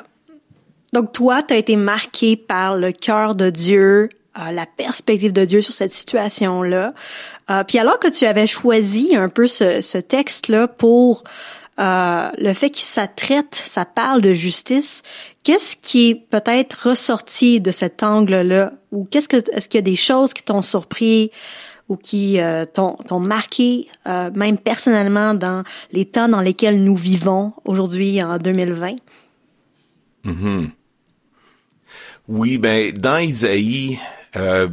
donc 0.92 1.12
toi, 1.12 1.42
tu 1.42 1.52
as 1.52 1.56
été 1.58 1.76
marqué 1.76 2.36
par 2.36 2.76
le 2.76 2.92
cœur 2.92 3.34
de 3.34 3.50
Dieu, 3.50 4.08
euh, 4.38 4.50
la 4.50 4.66
perspective 4.66 5.32
de 5.32 5.44
Dieu 5.44 5.60
sur 5.60 5.74
cette 5.74 5.92
situation-là. 5.92 6.94
Euh, 7.50 7.64
puis 7.64 7.78
alors 7.78 7.98
que 7.98 8.08
tu 8.08 8.24
avais 8.24 8.46
choisi 8.46 9.16
un 9.16 9.28
peu 9.28 9.46
ce, 9.46 9.80
ce 9.80 9.98
texte-là 9.98 10.68
pour 10.68 11.24
euh, 11.78 12.30
le 12.38 12.54
fait 12.54 12.70
que 12.70 12.78
ça 12.78 13.06
traite, 13.06 13.54
ça 13.54 13.84
parle 13.84 14.22
de 14.22 14.32
justice, 14.32 15.02
qu'est-ce 15.42 15.76
qui 15.76 16.10
est 16.10 16.14
peut-être 16.14 16.88
ressorti 16.88 17.60
de 17.60 17.70
cet 17.70 18.02
angle-là? 18.02 18.72
Ou 18.92 19.04
qu'est-ce 19.04 19.28
que 19.28 19.36
est-ce 19.52 19.68
qu'il 19.68 19.78
y 19.78 19.82
a 19.82 19.82
des 19.82 19.96
choses 19.96 20.32
qui 20.32 20.42
t'ont 20.42 20.62
surpris 20.62 21.30
ou 21.88 21.97
qui 21.97 22.40
euh, 22.40 22.64
t'ont 22.66 23.21
marqué 23.21 23.88
euh, 24.07 24.31
même 24.35 24.59
personnellement 24.59 25.35
dans 25.35 25.62
les 25.93 26.05
temps 26.05 26.28
dans 26.28 26.40
lesquels 26.40 26.83
nous 26.83 26.97
vivons 26.97 27.52
aujourd'hui 27.64 28.23
en 28.23 28.38
2020? 28.38 28.97
Mm-hmm. 30.25 30.71
Oui, 32.28 32.59
ben 32.59 32.93
dans 32.93 33.19
Isaïe, 33.19 33.99
euh, 34.37 34.69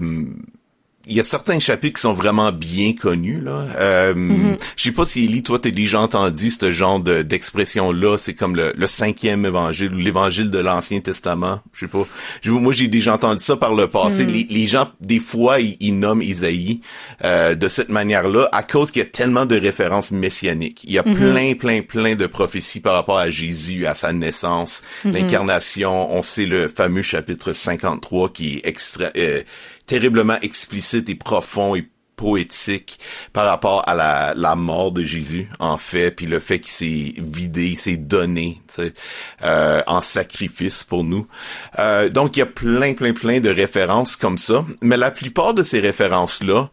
il 1.08 1.14
y 1.16 1.20
a 1.20 1.24
certains 1.24 1.60
chapitres 1.60 1.96
qui 1.98 2.02
sont 2.02 2.14
vraiment 2.14 2.52
bien 2.52 2.94
connus 2.94 3.42
là. 3.42 3.66
Euh, 3.78 4.14
Mm-hmm. 4.14 4.58
Je 4.78 4.84
sais 4.84 4.92
pas 4.92 5.06
si 5.06 5.26
Élie, 5.26 5.44
toi, 5.44 5.60
t'as 5.60 5.72
déjà 5.72 6.00
entendu 6.00 6.50
ce 6.50 6.72
genre 6.72 7.00
de- 7.00 7.22
d'expression 7.24 7.92
là. 7.92 8.18
C'est 8.18 8.34
comme 8.34 8.56
le, 8.56 8.74
le 8.76 8.88
cinquième 8.88 9.46
évangile 9.46 9.94
ou 9.94 9.98
l'évangile 9.98 10.50
de 10.52 10.60
l'Ancien 10.60 11.00
Testament. 11.00 11.62
Je 11.74 11.82
sais 11.86 11.88
pas. 11.92 12.06
Moi, 12.46 12.72
j'ai 12.74 12.88
déjà 12.88 13.14
entendu 13.16 13.44
ça 13.44 13.56
par 13.58 13.74
le 13.74 13.88
passé. 13.88 14.26
Mm-hmm. 14.26 14.32
Les, 14.32 14.48
les 14.50 14.68
gens, 14.68 14.90
des 15.02 15.20
fois, 15.20 15.60
ils, 15.60 15.78
ils 15.80 15.98
nomment 15.98 16.22
Isaïe 16.22 16.82
euh, 17.24 17.56
de 17.56 17.68
cette 17.68 17.90
manière-là 17.90 18.50
à 18.52 18.64
cause 18.64 18.92
qu'il 18.92 19.02
y 19.02 19.06
a 19.06 19.10
tellement 19.10 19.46
de 19.46 19.58
références 19.60 20.12
messianiques. 20.12 20.82
Il 20.84 20.92
y 20.92 20.98
a 21.00 21.04
plein, 21.04 21.54
plein, 21.56 21.82
plein 21.82 22.16
de 22.16 22.26
prophéties 22.28 22.80
par 22.82 22.94
rapport 22.94 23.18
à 23.18 23.30
Jésus, 23.30 23.86
à 23.88 23.94
sa 23.94 24.14
naissance, 24.14 24.84
l'incarnation. 25.06 26.14
On 26.16 26.22
sait 26.22 26.46
le 26.46 26.68
fameux 26.68 27.02
chapitre 27.02 27.54
53 27.54 28.30
qui 28.32 28.56
est 28.58 28.68
extra, 28.68 29.06
euh, 29.18 29.42
terriblement 29.86 30.38
explicite 30.42 31.10
et 31.10 31.16
profond 31.16 31.76
et 31.76 31.90
poétique 32.16 33.00
par 33.34 33.46
rapport 33.46 33.84
à 33.88 33.96
la, 33.96 34.34
la 34.36 34.56
mort 34.56 34.92
de 34.92 35.04
Jésus 35.04 35.50
en 35.60 35.78
fait 35.78 36.12
puis 36.12 36.26
le 36.26 36.40
fait 36.40 36.60
qu'il 36.60 36.72
s'est 36.72 37.14
vidé 37.18 37.70
il 37.70 37.78
s'est 37.78 37.98
donné 37.98 38.62
euh, 39.44 39.82
en 39.88 40.00
sacrifice 40.00 40.84
pour 40.84 41.04
nous. 41.04 41.26
Euh, 41.80 42.10
donc 42.10 42.38
il 42.38 42.40
y 42.40 42.44
a 42.44 42.46
plein 42.46 42.94
plein 42.94 43.14
plein 43.14 43.40
de 43.40 43.50
références 43.50 44.16
comme 44.16 44.38
ça 44.38 44.64
mais 44.82 44.98
la 44.98 45.12
plupart 45.12 45.54
de 45.54 45.64
ces 45.64 45.80
références 45.80 46.44
là 46.44 46.70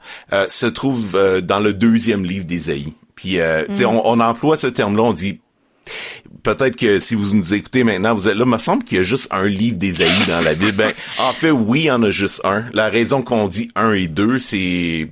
se 0.49 0.67
trouvent 0.67 1.17
euh, 1.17 1.41
dans 1.41 1.61
le 1.61 1.73
deuxième 1.73 2.25
livre 2.25 2.45
d'Ésaïe. 2.45 2.95
Puis 3.15 3.41
euh, 3.41 3.65
tu 3.69 3.77
sais, 3.77 3.85
on, 3.85 4.07
on 4.07 4.21
emploie 4.21 4.57
ce 4.57 4.67
terme 4.67 4.97
là 4.97 5.03
on 5.03 5.13
dit 5.13 5.41
peut-être 6.43 6.77
que 6.77 7.01
si 7.01 7.15
vous 7.15 7.35
nous 7.35 7.55
écoutez 7.55 7.85
maintenant, 7.85 8.15
vous 8.15 8.29
êtes 8.29 8.37
là, 8.37 8.45
me 8.45 8.59
semble 8.59 8.85
qu'il 8.85 8.99
y 8.99 9.01
a 9.01 9.05
juste 9.05 9.29
un 9.31 9.47
livre 9.47 9.77
d'Ésaïe 9.77 10.27
dans 10.29 10.41
la 10.41 10.55
Bible. 10.55 10.73
Ben, 10.73 10.93
en 11.19 11.33
fait, 11.33 11.51
oui, 11.51 11.81
il 11.81 11.85
y 11.87 11.91
en 11.91 12.03
a 12.03 12.11
juste 12.11 12.41
un. 12.45 12.65
La 12.73 12.89
raison 12.89 13.23
qu'on 13.23 13.49
dit 13.49 13.71
un 13.75 13.93
et 13.93 14.07
deux, 14.07 14.39
c'est 14.39 15.11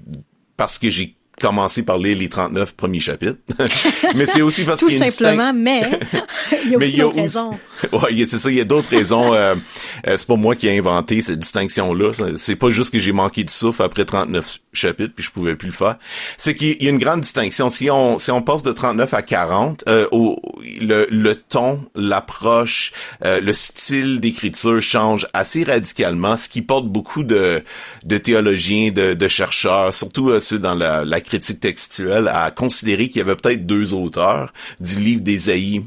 parce 0.56 0.78
que 0.78 0.90
j'ai 0.90 1.17
commencé 1.40 1.82
par 1.82 1.98
lire 1.98 2.16
les 2.18 2.28
39 2.28 2.74
premiers 2.76 3.00
chapitres. 3.00 3.38
mais 4.16 4.26
c'est 4.26 4.42
aussi 4.42 4.64
parce 4.64 4.80
qu'il 4.84 4.96
y 4.98 5.00
a 5.02 5.04
une 5.06 5.10
simplement, 5.10 5.52
mais 5.54 5.82
il 6.64 6.70
y 6.70 6.74
a 6.74 6.78
mais 6.78 6.86
aussi 6.86 6.94
il 6.94 6.98
y 6.98 7.00
a 7.00 7.04
d'autres 7.04 7.12
aussi- 7.14 7.20
raisons. 7.20 7.50
Ouais, 7.92 8.24
c'est 8.26 8.38
ça, 8.38 8.50
il 8.50 8.56
y 8.56 8.60
a 8.60 8.64
d'autres 8.64 8.90
raisons. 8.90 9.32
euh, 9.34 9.54
euh, 10.08 10.16
c'est 10.16 10.26
pas 10.26 10.34
moi 10.34 10.56
qui 10.56 10.66
ai 10.66 10.76
inventé 10.76 11.22
cette 11.22 11.38
distinction-là. 11.38 12.10
C'est 12.36 12.56
pas 12.56 12.70
juste 12.70 12.92
que 12.92 12.98
j'ai 12.98 13.12
manqué 13.12 13.44
de 13.44 13.50
souffle 13.50 13.82
après 13.84 14.04
39 14.04 14.58
chapitres 14.72 15.12
puis 15.14 15.24
je 15.24 15.30
pouvais 15.30 15.54
plus 15.54 15.68
le 15.68 15.72
faire. 15.72 15.96
C'est 16.36 16.56
qu'il 16.56 16.82
y 16.82 16.86
a 16.88 16.90
une 16.90 16.98
grande 16.98 17.20
distinction. 17.20 17.70
Si 17.70 17.88
on 17.88 18.18
si 18.18 18.32
on 18.32 18.42
passe 18.42 18.64
de 18.64 18.72
39 18.72 19.14
à 19.14 19.22
40, 19.22 19.84
euh, 19.86 20.08
au, 20.10 20.40
le, 20.80 21.06
le 21.08 21.36
ton, 21.36 21.84
l'approche, 21.94 22.92
euh, 23.24 23.40
le 23.40 23.52
style 23.52 24.18
d'écriture 24.18 24.82
change 24.82 25.26
assez 25.32 25.62
radicalement, 25.62 26.36
ce 26.36 26.48
qui 26.48 26.62
porte 26.62 26.86
beaucoup 26.88 27.22
de, 27.22 27.62
de 28.04 28.18
théologiens, 28.18 28.90
de, 28.90 29.14
de 29.14 29.28
chercheurs, 29.28 29.94
surtout 29.94 30.30
euh, 30.30 30.40
ceux 30.40 30.58
dans 30.58 30.74
la, 30.74 31.04
la 31.04 31.20
critique 31.28 31.60
textuelle, 31.60 32.28
à 32.28 32.50
considérer 32.50 33.08
qu'il 33.08 33.18
y 33.18 33.20
avait 33.20 33.36
peut-être 33.36 33.66
deux 33.66 33.94
auteurs 33.94 34.52
du 34.80 34.98
livre 35.00 35.20
d'Ésaïe 35.22 35.82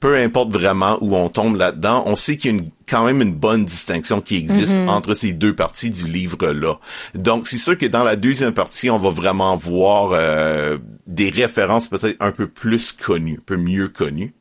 peu 0.00 0.16
importe 0.16 0.50
vraiment 0.52 0.98
où 1.00 1.14
on 1.14 1.28
tombe 1.28 1.54
là-dedans, 1.54 2.02
on 2.06 2.16
sait 2.16 2.36
qu'il 2.36 2.50
y 2.50 2.54
a 2.54 2.58
une- 2.58 2.70
quand 2.88 3.04
même 3.04 3.22
une 3.22 3.32
bonne 3.34 3.64
distinction 3.64 4.20
qui 4.20 4.34
existe 4.36 4.76
entre 4.88 5.14
ces 5.14 5.32
deux 5.32 5.54
parties 5.54 5.90
du 5.90 6.08
livre-là. 6.08 6.80
Donc, 7.14 7.46
c'est 7.46 7.56
sûr 7.56 7.78
que 7.78 7.86
dans 7.86 8.02
la 8.02 8.16
deuxième 8.16 8.52
partie, 8.52 8.90
on 8.90 8.98
va 8.98 9.10
vraiment 9.10 9.56
voir 9.56 10.10
euh, 10.12 10.76
des 11.06 11.30
références 11.30 11.86
peut-être 11.86 12.16
un 12.18 12.32
peu 12.32 12.48
plus 12.48 12.90
connues, 12.90 13.36
un 13.38 13.42
peu 13.46 13.56
mieux 13.56 13.86
connues. 13.90 14.34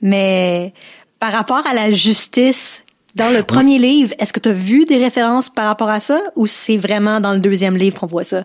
Mais 0.00 0.72
par 1.18 1.32
rapport 1.32 1.66
à 1.66 1.74
la 1.74 1.90
justice, 1.90 2.84
dans 3.16 3.30
le 3.34 3.42
premier 3.42 3.78
livre, 3.78 4.14
est-ce 4.20 4.32
que 4.32 4.38
tu 4.38 4.50
as 4.50 4.52
vu 4.52 4.84
des 4.84 4.98
références 4.98 5.50
par 5.50 5.66
rapport 5.66 5.88
à 5.90 5.98
ça 5.98 6.20
ou 6.36 6.46
c'est 6.46 6.76
vraiment 6.76 7.18
dans 7.20 7.32
le 7.32 7.40
deuxième 7.40 7.76
livre 7.76 7.98
qu'on 7.98 8.06
voit 8.06 8.22
ça? 8.22 8.44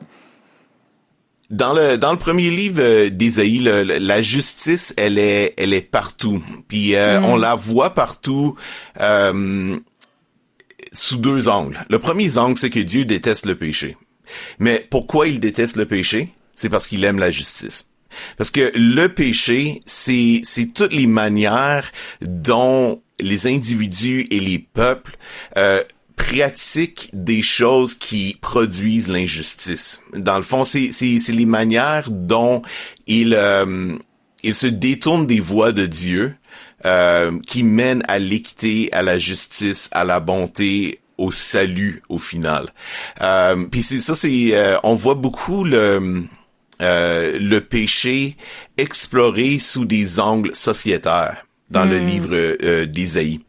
Dans 1.52 1.74
le 1.74 1.98
dans 1.98 2.12
le 2.12 2.18
premier 2.18 2.50
livre 2.50 2.82
euh, 2.82 3.10
le- 3.10 3.98
la 4.00 4.22
justice, 4.22 4.94
elle 4.98 5.20
est 5.20 5.54
elle 5.58 5.74
est 5.74 5.82
partout. 5.82 6.44
Puis 6.68 6.96
euh, 6.96 7.22
on 7.22 7.38
la 7.38 7.56
voit 7.56 7.92
partout 7.94 8.56
euh, 9.02 9.78
sous 10.92 11.18
deux 11.18 11.48
angles. 11.48 11.86
Le 11.90 12.00
premier 12.00 12.38
angle, 12.38 12.58
c'est 12.58 12.70
que 12.70 12.80
Dieu 12.80 13.06
déteste 13.06 13.46
le 13.46 13.56
péché. 13.56 13.96
Mais 14.60 14.88
pourquoi 14.90 15.28
il 15.28 15.40
déteste 15.40 15.76
le 15.76 15.86
péché? 15.86 16.30
C'est 16.56 16.70
parce 16.70 16.88
qu'il 16.88 17.04
aime 17.04 17.20
la 17.20 17.32
justice. 17.32 17.90
Parce 18.38 18.50
que 18.50 18.72
le 18.76 19.08
péché, 19.08 19.82
c'est 19.86 20.42
c'est 20.44 20.74
toutes 20.74 20.94
les 20.94 21.06
manières 21.08 21.92
dont 22.22 23.02
les 23.20 23.48
individus 23.48 24.26
et 24.32 24.40
les 24.40 24.60
peuples 24.60 25.18
euh, 25.58 25.84
pratiquent 26.16 27.10
des 27.14 27.42
choses 27.42 27.96
qui 27.96 28.38
produisent 28.42 29.08
l'injustice. 29.08 30.02
Dans 30.14 30.38
le 30.38 30.44
fond, 30.44 30.64
c'est 30.66 30.92
les 31.28 31.46
manières 31.46 32.10
dont 32.10 32.62
ils 33.08 33.34
euh, 33.34 33.96
ils 34.44 34.56
se 34.56 34.68
détournent 34.68 35.28
des 35.28 35.40
voies 35.40 35.72
de 35.72 35.86
Dieu 35.86 36.36
euh, 36.86 37.32
qui 37.48 37.64
mènent 37.64 38.04
à 38.08 38.20
l'équité, 38.20 38.90
à 38.94 39.02
la 39.02 39.18
justice, 39.18 39.90
à 39.92 40.04
la 40.04 40.20
bonté, 40.20 41.00
au 41.18 41.32
salut 41.32 42.04
au 42.10 42.18
final. 42.18 42.68
Euh, 43.22 43.66
Puis 43.72 43.82
c'est 43.82 44.00
ça, 44.00 44.16
c'est 44.16 44.50
euh, 44.52 44.78
on 44.84 44.96
voit 44.96 45.16
beaucoup 45.16 45.64
le 45.64 46.24
euh, 46.82 47.40
le 47.40 47.62
péché 47.62 48.36
exploré 48.78 49.60
sous 49.60 49.86
des 49.86 50.20
angles 50.20 50.54
sociétaires 50.54 51.46
dans 51.72 51.86
le 51.86 51.98
livre 51.98 52.30
euh, 52.32 52.86
d'Ésaïe. 52.86 53.40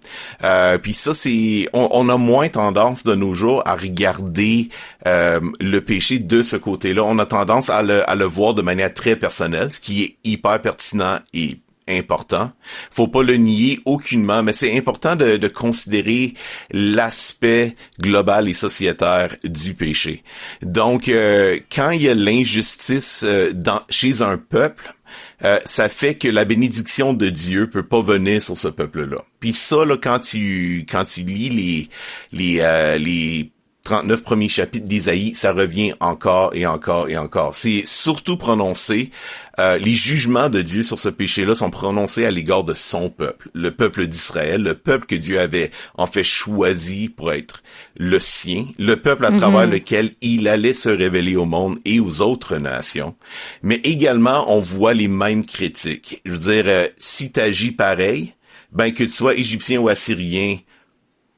Euh, 0.42 0.78
Puis 0.78 0.94
ça, 0.94 1.12
c'est 1.12 1.68
on, 1.72 1.88
on 1.92 2.08
a 2.08 2.16
moins 2.16 2.48
tendance 2.48 3.04
de 3.04 3.14
nos 3.14 3.34
jours 3.34 3.62
à 3.66 3.76
regarder 3.76 4.70
euh, 5.06 5.40
le 5.60 5.80
péché 5.80 6.18
de 6.18 6.42
ce 6.42 6.56
côté-là. 6.56 7.04
On 7.04 7.18
a 7.18 7.26
tendance 7.26 7.68
à 7.68 7.82
le, 7.82 8.08
à 8.08 8.14
le 8.14 8.24
voir 8.24 8.54
de 8.54 8.62
manière 8.62 8.92
très 8.94 9.16
personnelle, 9.16 9.70
ce 9.70 9.80
qui 9.80 10.02
est 10.02 10.16
hyper 10.24 10.60
pertinent 10.62 11.18
et 11.34 11.58
important. 11.88 12.50
Faut 12.90 13.06
pas 13.06 13.22
le 13.22 13.36
nier 13.36 13.78
aucunement, 13.84 14.42
mais 14.42 14.52
c'est 14.52 14.76
important 14.76 15.14
de, 15.14 15.36
de 15.36 15.48
considérer 15.48 16.34
l'aspect 16.72 17.76
global 18.00 18.48
et 18.48 18.54
sociétaire 18.54 19.36
du 19.44 19.74
péché. 19.74 20.24
Donc, 20.62 21.08
euh, 21.08 21.60
quand 21.72 21.90
il 21.90 22.02
y 22.02 22.08
a 22.08 22.14
l'injustice 22.14 23.24
euh, 23.24 23.52
dans, 23.52 23.82
chez 23.88 24.22
un 24.22 24.36
peuple, 24.36 24.95
euh, 25.44 25.58
ça 25.64 25.88
fait 25.88 26.14
que 26.14 26.28
la 26.28 26.44
bénédiction 26.44 27.12
de 27.12 27.28
Dieu 27.28 27.68
peut 27.68 27.82
pas 27.82 28.00
venir 28.00 28.40
sur 28.40 28.56
ce 28.56 28.68
peuple-là. 28.68 29.18
Puis 29.40 29.52
ça, 29.52 29.84
là, 29.84 29.96
quand 29.96 30.18
tu 30.18 30.86
quand 30.90 31.04
tu 31.04 31.20
lis 31.20 31.50
les 31.50 31.88
les 32.32 32.60
euh, 32.60 32.96
les 32.96 33.50
39 33.86 34.24
premiers 34.24 34.48
chapitres 34.48 34.84
d'Ésaïe, 34.84 35.36
ça 35.36 35.52
revient 35.52 35.92
encore 36.00 36.50
et 36.56 36.66
encore 36.66 37.08
et 37.08 37.16
encore. 37.16 37.54
C'est 37.54 37.86
surtout 37.86 38.36
prononcé, 38.36 39.12
euh, 39.60 39.78
les 39.78 39.94
jugements 39.94 40.50
de 40.50 40.60
Dieu 40.60 40.82
sur 40.82 40.98
ce 40.98 41.08
péché-là 41.08 41.54
sont 41.54 41.70
prononcés 41.70 42.26
à 42.26 42.32
l'égard 42.32 42.64
de 42.64 42.74
son 42.74 43.10
peuple, 43.10 43.48
le 43.54 43.70
peuple 43.70 44.08
d'Israël, 44.08 44.60
le 44.60 44.74
peuple 44.74 45.06
que 45.06 45.14
Dieu 45.14 45.38
avait 45.38 45.70
en 45.94 46.08
fait 46.08 46.24
choisi 46.24 47.08
pour 47.08 47.32
être 47.32 47.62
le 47.96 48.18
sien, 48.18 48.66
le 48.76 48.96
peuple 48.96 49.24
à 49.24 49.30
travers 49.30 49.68
lequel 49.68 50.14
il 50.20 50.48
allait 50.48 50.74
se 50.74 50.88
révéler 50.88 51.36
au 51.36 51.44
monde 51.44 51.78
et 51.84 52.00
aux 52.00 52.22
autres 52.22 52.56
nations. 52.56 53.14
Mais 53.62 53.76
également, 53.84 54.52
on 54.52 54.58
voit 54.58 54.94
les 54.94 55.06
mêmes 55.06 55.46
critiques. 55.46 56.22
Je 56.24 56.32
veux 56.32 56.38
dire, 56.38 56.64
euh, 56.66 56.88
si 56.98 57.30
t'agis 57.30 57.70
pareil, 57.70 58.34
ben 58.72 58.92
que 58.92 59.04
tu 59.04 59.10
sois 59.10 59.36
égyptien 59.36 59.78
ou 59.78 59.88
assyrien 59.88 60.58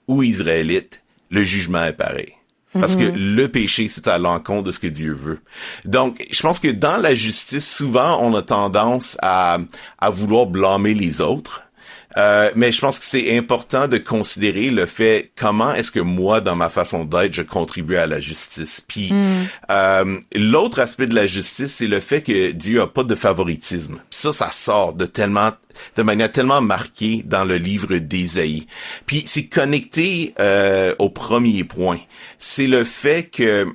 ou 0.06 0.22
israélite, 0.22 1.02
le 1.28 1.44
jugement 1.44 1.84
est 1.84 1.92
pareil. 1.92 2.37
Parce 2.74 2.96
que 2.96 3.04
le 3.04 3.48
péché, 3.48 3.88
c'est 3.88 4.08
à 4.08 4.18
l'encontre 4.18 4.64
de 4.64 4.72
ce 4.72 4.78
que 4.78 4.86
Dieu 4.86 5.12
veut. 5.12 5.40
Donc, 5.84 6.26
je 6.30 6.40
pense 6.42 6.60
que 6.60 6.68
dans 6.68 6.98
la 6.98 7.14
justice, 7.14 7.68
souvent, 7.68 8.18
on 8.20 8.34
a 8.34 8.42
tendance 8.42 9.16
à, 9.22 9.58
à 9.98 10.10
vouloir 10.10 10.46
blâmer 10.46 10.94
les 10.94 11.20
autres. 11.20 11.62
Euh, 12.16 12.50
mais 12.56 12.72
je 12.72 12.80
pense 12.80 12.98
que 12.98 13.04
c'est 13.04 13.36
important 13.36 13.86
de 13.86 13.98
considérer 13.98 14.70
le 14.70 14.86
fait 14.86 15.30
comment 15.36 15.74
est-ce 15.74 15.92
que 15.92 16.00
moi, 16.00 16.40
dans 16.40 16.56
ma 16.56 16.70
façon 16.70 17.04
d'être, 17.04 17.34
je 17.34 17.42
contribue 17.42 17.96
à 17.96 18.06
la 18.06 18.20
justice. 18.20 18.80
Puis 18.80 19.12
euh, 19.70 20.18
l'autre 20.34 20.78
aspect 20.78 21.06
de 21.06 21.14
la 21.14 21.26
justice, 21.26 21.74
c'est 21.74 21.86
le 21.86 22.00
fait 22.00 22.22
que 22.22 22.50
Dieu 22.52 22.80
a 22.80 22.86
pas 22.86 23.04
de 23.04 23.14
favoritisme. 23.14 23.96
Puis 24.10 24.20
ça, 24.20 24.32
ça 24.32 24.50
sort 24.50 24.94
de 24.94 25.06
tellement 25.06 25.52
de 25.96 26.02
manière 26.02 26.32
tellement 26.32 26.60
marquée 26.60 27.22
dans 27.24 27.44
le 27.44 27.56
livre 27.56 27.96
d'Ésaïe. 27.98 28.66
Puis 29.06 29.22
c'est 29.26 29.46
connecté 29.46 30.34
euh, 30.40 30.92
au 30.98 31.08
premier 31.10 31.62
point. 31.62 32.00
C'est 32.38 32.66
le 32.66 32.82
fait 32.84 33.24
que 33.24 33.66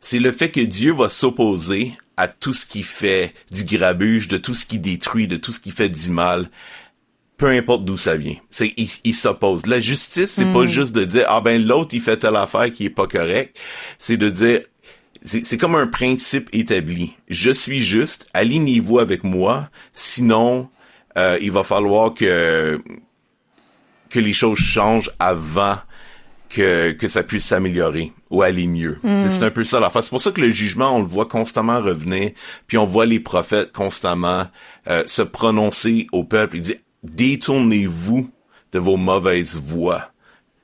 c'est 0.00 0.18
le 0.18 0.32
fait 0.32 0.50
que 0.50 0.60
Dieu 0.60 0.92
va 0.92 1.08
s'opposer 1.08 1.92
à 2.16 2.28
tout 2.28 2.52
ce 2.52 2.66
qui 2.66 2.82
fait 2.82 3.34
du 3.50 3.64
grabuge, 3.64 4.28
de 4.28 4.36
tout 4.36 4.54
ce 4.54 4.66
qui 4.66 4.78
détruit, 4.78 5.26
de 5.26 5.36
tout 5.36 5.52
ce 5.52 5.60
qui 5.60 5.70
fait 5.70 5.88
du 5.88 6.10
mal, 6.10 6.48
peu 7.36 7.48
importe 7.48 7.84
d'où 7.84 7.96
ça 7.96 8.16
vient. 8.16 8.36
C'est 8.50 8.72
il, 8.76 8.88
il 9.04 9.14
s'oppose. 9.14 9.66
La 9.66 9.80
justice, 9.80 10.30
c'est 10.30 10.52
pas 10.52 10.66
juste 10.66 10.94
de 10.94 11.04
dire 11.04 11.26
ah 11.28 11.40
ben 11.40 11.62
l'autre 11.62 11.94
il 11.94 12.00
fait 12.00 12.16
telle 12.16 12.36
affaire 12.36 12.72
qui 12.72 12.86
est 12.86 12.90
pas 12.90 13.06
correct, 13.06 13.58
c'est 13.98 14.16
de 14.16 14.30
dire 14.30 14.60
c'est 15.22 15.44
c'est 15.44 15.58
comme 15.58 15.74
un 15.74 15.86
principe 15.86 16.48
établi. 16.52 17.16
Je 17.28 17.50
suis 17.50 17.80
juste, 17.80 18.28
alignez-vous 18.34 18.98
avec 18.98 19.24
moi, 19.24 19.68
sinon 19.92 20.68
euh, 21.18 21.38
il 21.40 21.50
va 21.50 21.64
falloir 21.64 22.14
que 22.14 22.80
que 24.10 24.20
les 24.20 24.32
choses 24.32 24.58
changent 24.58 25.10
avant 25.18 25.78
que, 26.48 26.92
que 26.92 27.08
ça 27.08 27.24
puisse 27.24 27.46
s'améliorer 27.46 28.12
ou 28.34 28.42
aller 28.42 28.66
mieux. 28.66 28.98
C'est 29.20 29.44
un 29.44 29.50
peu 29.50 29.64
ça 29.64 29.80
la 29.80 29.90
C'est 29.94 30.10
pour 30.10 30.20
ça 30.20 30.32
que 30.32 30.40
le 30.40 30.50
jugement, 30.50 30.96
on 30.96 30.98
le 30.98 31.06
voit 31.06 31.26
constamment 31.26 31.80
revenir, 31.80 32.32
puis 32.66 32.76
on 32.76 32.84
voit 32.84 33.06
les 33.06 33.20
prophètes 33.20 33.72
constamment 33.72 34.44
euh, 34.88 35.04
se 35.06 35.22
prononcer 35.22 36.08
au 36.12 36.24
peuple. 36.24 36.56
Il 36.56 36.62
dit, 36.62 36.76
détournez-vous 37.02 38.28
de 38.72 38.78
vos 38.78 38.96
mauvaises 38.96 39.56
voies. 39.56 40.10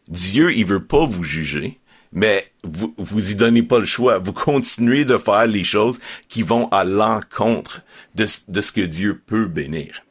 Dieu, 0.08 0.52
il 0.56 0.66
veut 0.66 0.84
pas 0.84 1.06
vous 1.06 1.22
juger, 1.22 1.78
mais 2.12 2.52
vous, 2.64 2.92
vous 2.98 3.30
y 3.30 3.36
donnez 3.36 3.62
pas 3.62 3.78
le 3.78 3.84
choix. 3.84 4.18
Vous 4.18 4.32
continuez 4.32 5.04
de 5.04 5.16
faire 5.16 5.46
les 5.46 5.64
choses 5.64 6.00
qui 6.28 6.42
vont 6.42 6.68
à 6.68 6.82
l'encontre 6.82 7.82
de, 8.16 8.26
de 8.48 8.60
ce 8.60 8.72
que 8.72 8.80
Dieu 8.80 9.22
peut 9.24 9.46
bénir. 9.46 10.02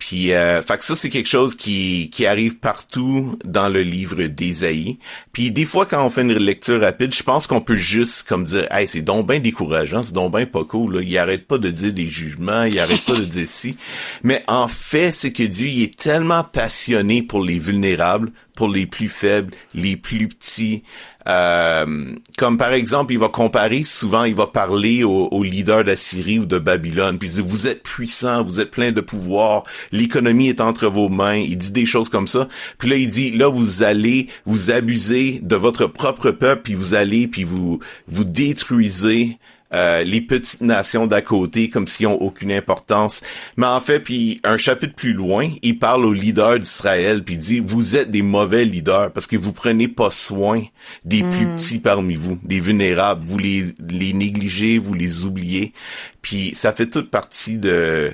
Puis, 0.00 0.32
euh, 0.32 0.62
ça, 0.62 0.96
c'est 0.96 1.10
quelque 1.10 1.28
chose 1.28 1.54
qui, 1.54 2.08
qui 2.10 2.24
arrive 2.24 2.56
partout 2.56 3.38
dans 3.44 3.68
le 3.68 3.82
livre 3.82 4.22
d'Ésaïe. 4.24 4.98
Puis, 5.30 5.50
des 5.50 5.66
fois, 5.66 5.84
quand 5.84 6.02
on 6.04 6.08
fait 6.08 6.22
une 6.22 6.32
lecture 6.32 6.80
rapide, 6.80 7.14
je 7.14 7.22
pense 7.22 7.46
qu'on 7.46 7.60
peut 7.60 7.76
juste, 7.76 8.26
comme 8.26 8.44
dire, 8.44 8.66
hey, 8.72 8.88
c'est 8.88 9.02
donc 9.02 9.28
bien 9.28 9.40
décourageant, 9.40 10.02
c'est 10.02 10.14
donc 10.14 10.34
bien 10.34 10.46
pas 10.46 10.64
cool. 10.64 11.04
Il 11.04 11.18
arrête 11.18 11.46
pas 11.46 11.58
de 11.58 11.68
dire 11.68 11.92
des 11.92 12.08
jugements, 12.08 12.62
il 12.64 12.80
arrête 12.80 13.04
pas 13.04 13.14
de 13.14 13.26
dire 13.26 13.46
si. 13.46 13.76
Mais 14.22 14.42
en 14.48 14.68
fait, 14.68 15.12
c'est 15.12 15.32
que 15.32 15.42
Dieu, 15.42 15.68
il 15.68 15.82
est 15.82 15.96
tellement 15.96 16.44
passionné 16.44 17.22
pour 17.22 17.44
les 17.44 17.58
vulnérables, 17.58 18.32
pour 18.54 18.68
les 18.68 18.86
plus 18.86 19.08
faibles, 19.08 19.54
les 19.74 19.96
plus 19.96 20.28
petits. 20.28 20.82
Euh, 21.28 22.14
comme 22.38 22.56
par 22.56 22.72
exemple, 22.72 23.12
il 23.12 23.18
va 23.18 23.28
comparer 23.28 23.84
souvent, 23.84 24.24
il 24.24 24.34
va 24.34 24.46
parler 24.46 25.04
aux, 25.04 25.42
leaders 25.42 25.84
d'Assyrie 25.84 26.38
ou 26.38 26.46
de 26.46 26.58
Babylone, 26.58 27.18
puis 27.18 27.28
il 27.28 27.34
dit 27.34 27.42
vous 27.46 27.66
êtes 27.66 27.82
puissants, 27.82 28.42
vous 28.42 28.60
êtes 28.60 28.70
plein 28.70 28.92
de 28.92 29.00
pouvoir, 29.00 29.64
l'économie 29.92 30.48
est 30.48 30.60
entre 30.60 30.88
vos 30.88 31.08
mains. 31.08 31.36
Il 31.36 31.58
dit 31.58 31.72
des 31.72 31.86
choses 31.86 32.08
comme 32.08 32.28
ça. 32.28 32.48
Puis 32.78 32.88
là, 32.88 32.96
il 32.96 33.08
dit 33.08 33.32
là 33.32 33.48
vous 33.48 33.82
allez 33.82 34.28
vous 34.46 34.70
abuser 34.70 35.40
de 35.42 35.56
votre 35.56 35.86
propre 35.86 36.30
peuple, 36.30 36.62
puis 36.62 36.74
vous 36.74 36.94
allez 36.94 37.28
puis 37.28 37.44
vous 37.44 37.80
vous 38.08 38.24
détruisez 38.24 39.38
euh, 39.72 40.02
les 40.02 40.20
petites 40.20 40.62
nations 40.62 41.06
d'à 41.06 41.22
côté 41.22 41.70
comme 41.70 41.86
s'ils 41.86 42.08
ont 42.08 42.20
aucune 42.20 42.50
importance. 42.50 43.22
Mais 43.56 43.66
en 43.66 43.80
fait, 43.80 44.00
puis 44.00 44.40
un 44.42 44.56
chapitre 44.56 44.94
plus 44.94 45.12
loin, 45.12 45.50
il 45.62 45.78
parle 45.78 46.04
aux 46.04 46.12
leaders 46.12 46.58
d'Israël, 46.58 47.22
puis 47.22 47.34
il 47.34 47.40
dit 47.40 47.60
vous 47.60 47.96
êtes 47.96 48.10
des 48.10 48.22
mauvais 48.22 48.64
leaders 48.64 49.12
parce 49.12 49.26
que 49.26 49.36
vous 49.36 49.52
prenez 49.52 49.86
pas 49.86 50.10
soin 50.10 50.62
des 51.04 51.22
plus 51.22 51.46
hmm. 51.46 51.54
petits 51.54 51.78
parmi 51.78 52.16
vous, 52.16 52.38
des 52.42 52.60
vulnérables, 52.60 53.24
vous 53.24 53.38
les 53.38 53.66
les 53.88 54.12
négligez, 54.12 54.78
vous 54.78 54.94
les 54.94 55.24
oubliez. 55.24 55.72
Puis 56.20 56.52
ça 56.54 56.72
fait 56.72 56.86
toute 56.86 57.10
partie 57.10 57.58
de 57.58 58.12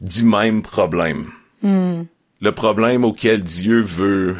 du 0.00 0.24
même 0.24 0.62
problème. 0.62 1.26
Hmm. 1.62 2.04
Le 2.40 2.52
problème 2.52 3.04
auquel 3.04 3.42
Dieu 3.42 3.82
veut 3.82 4.36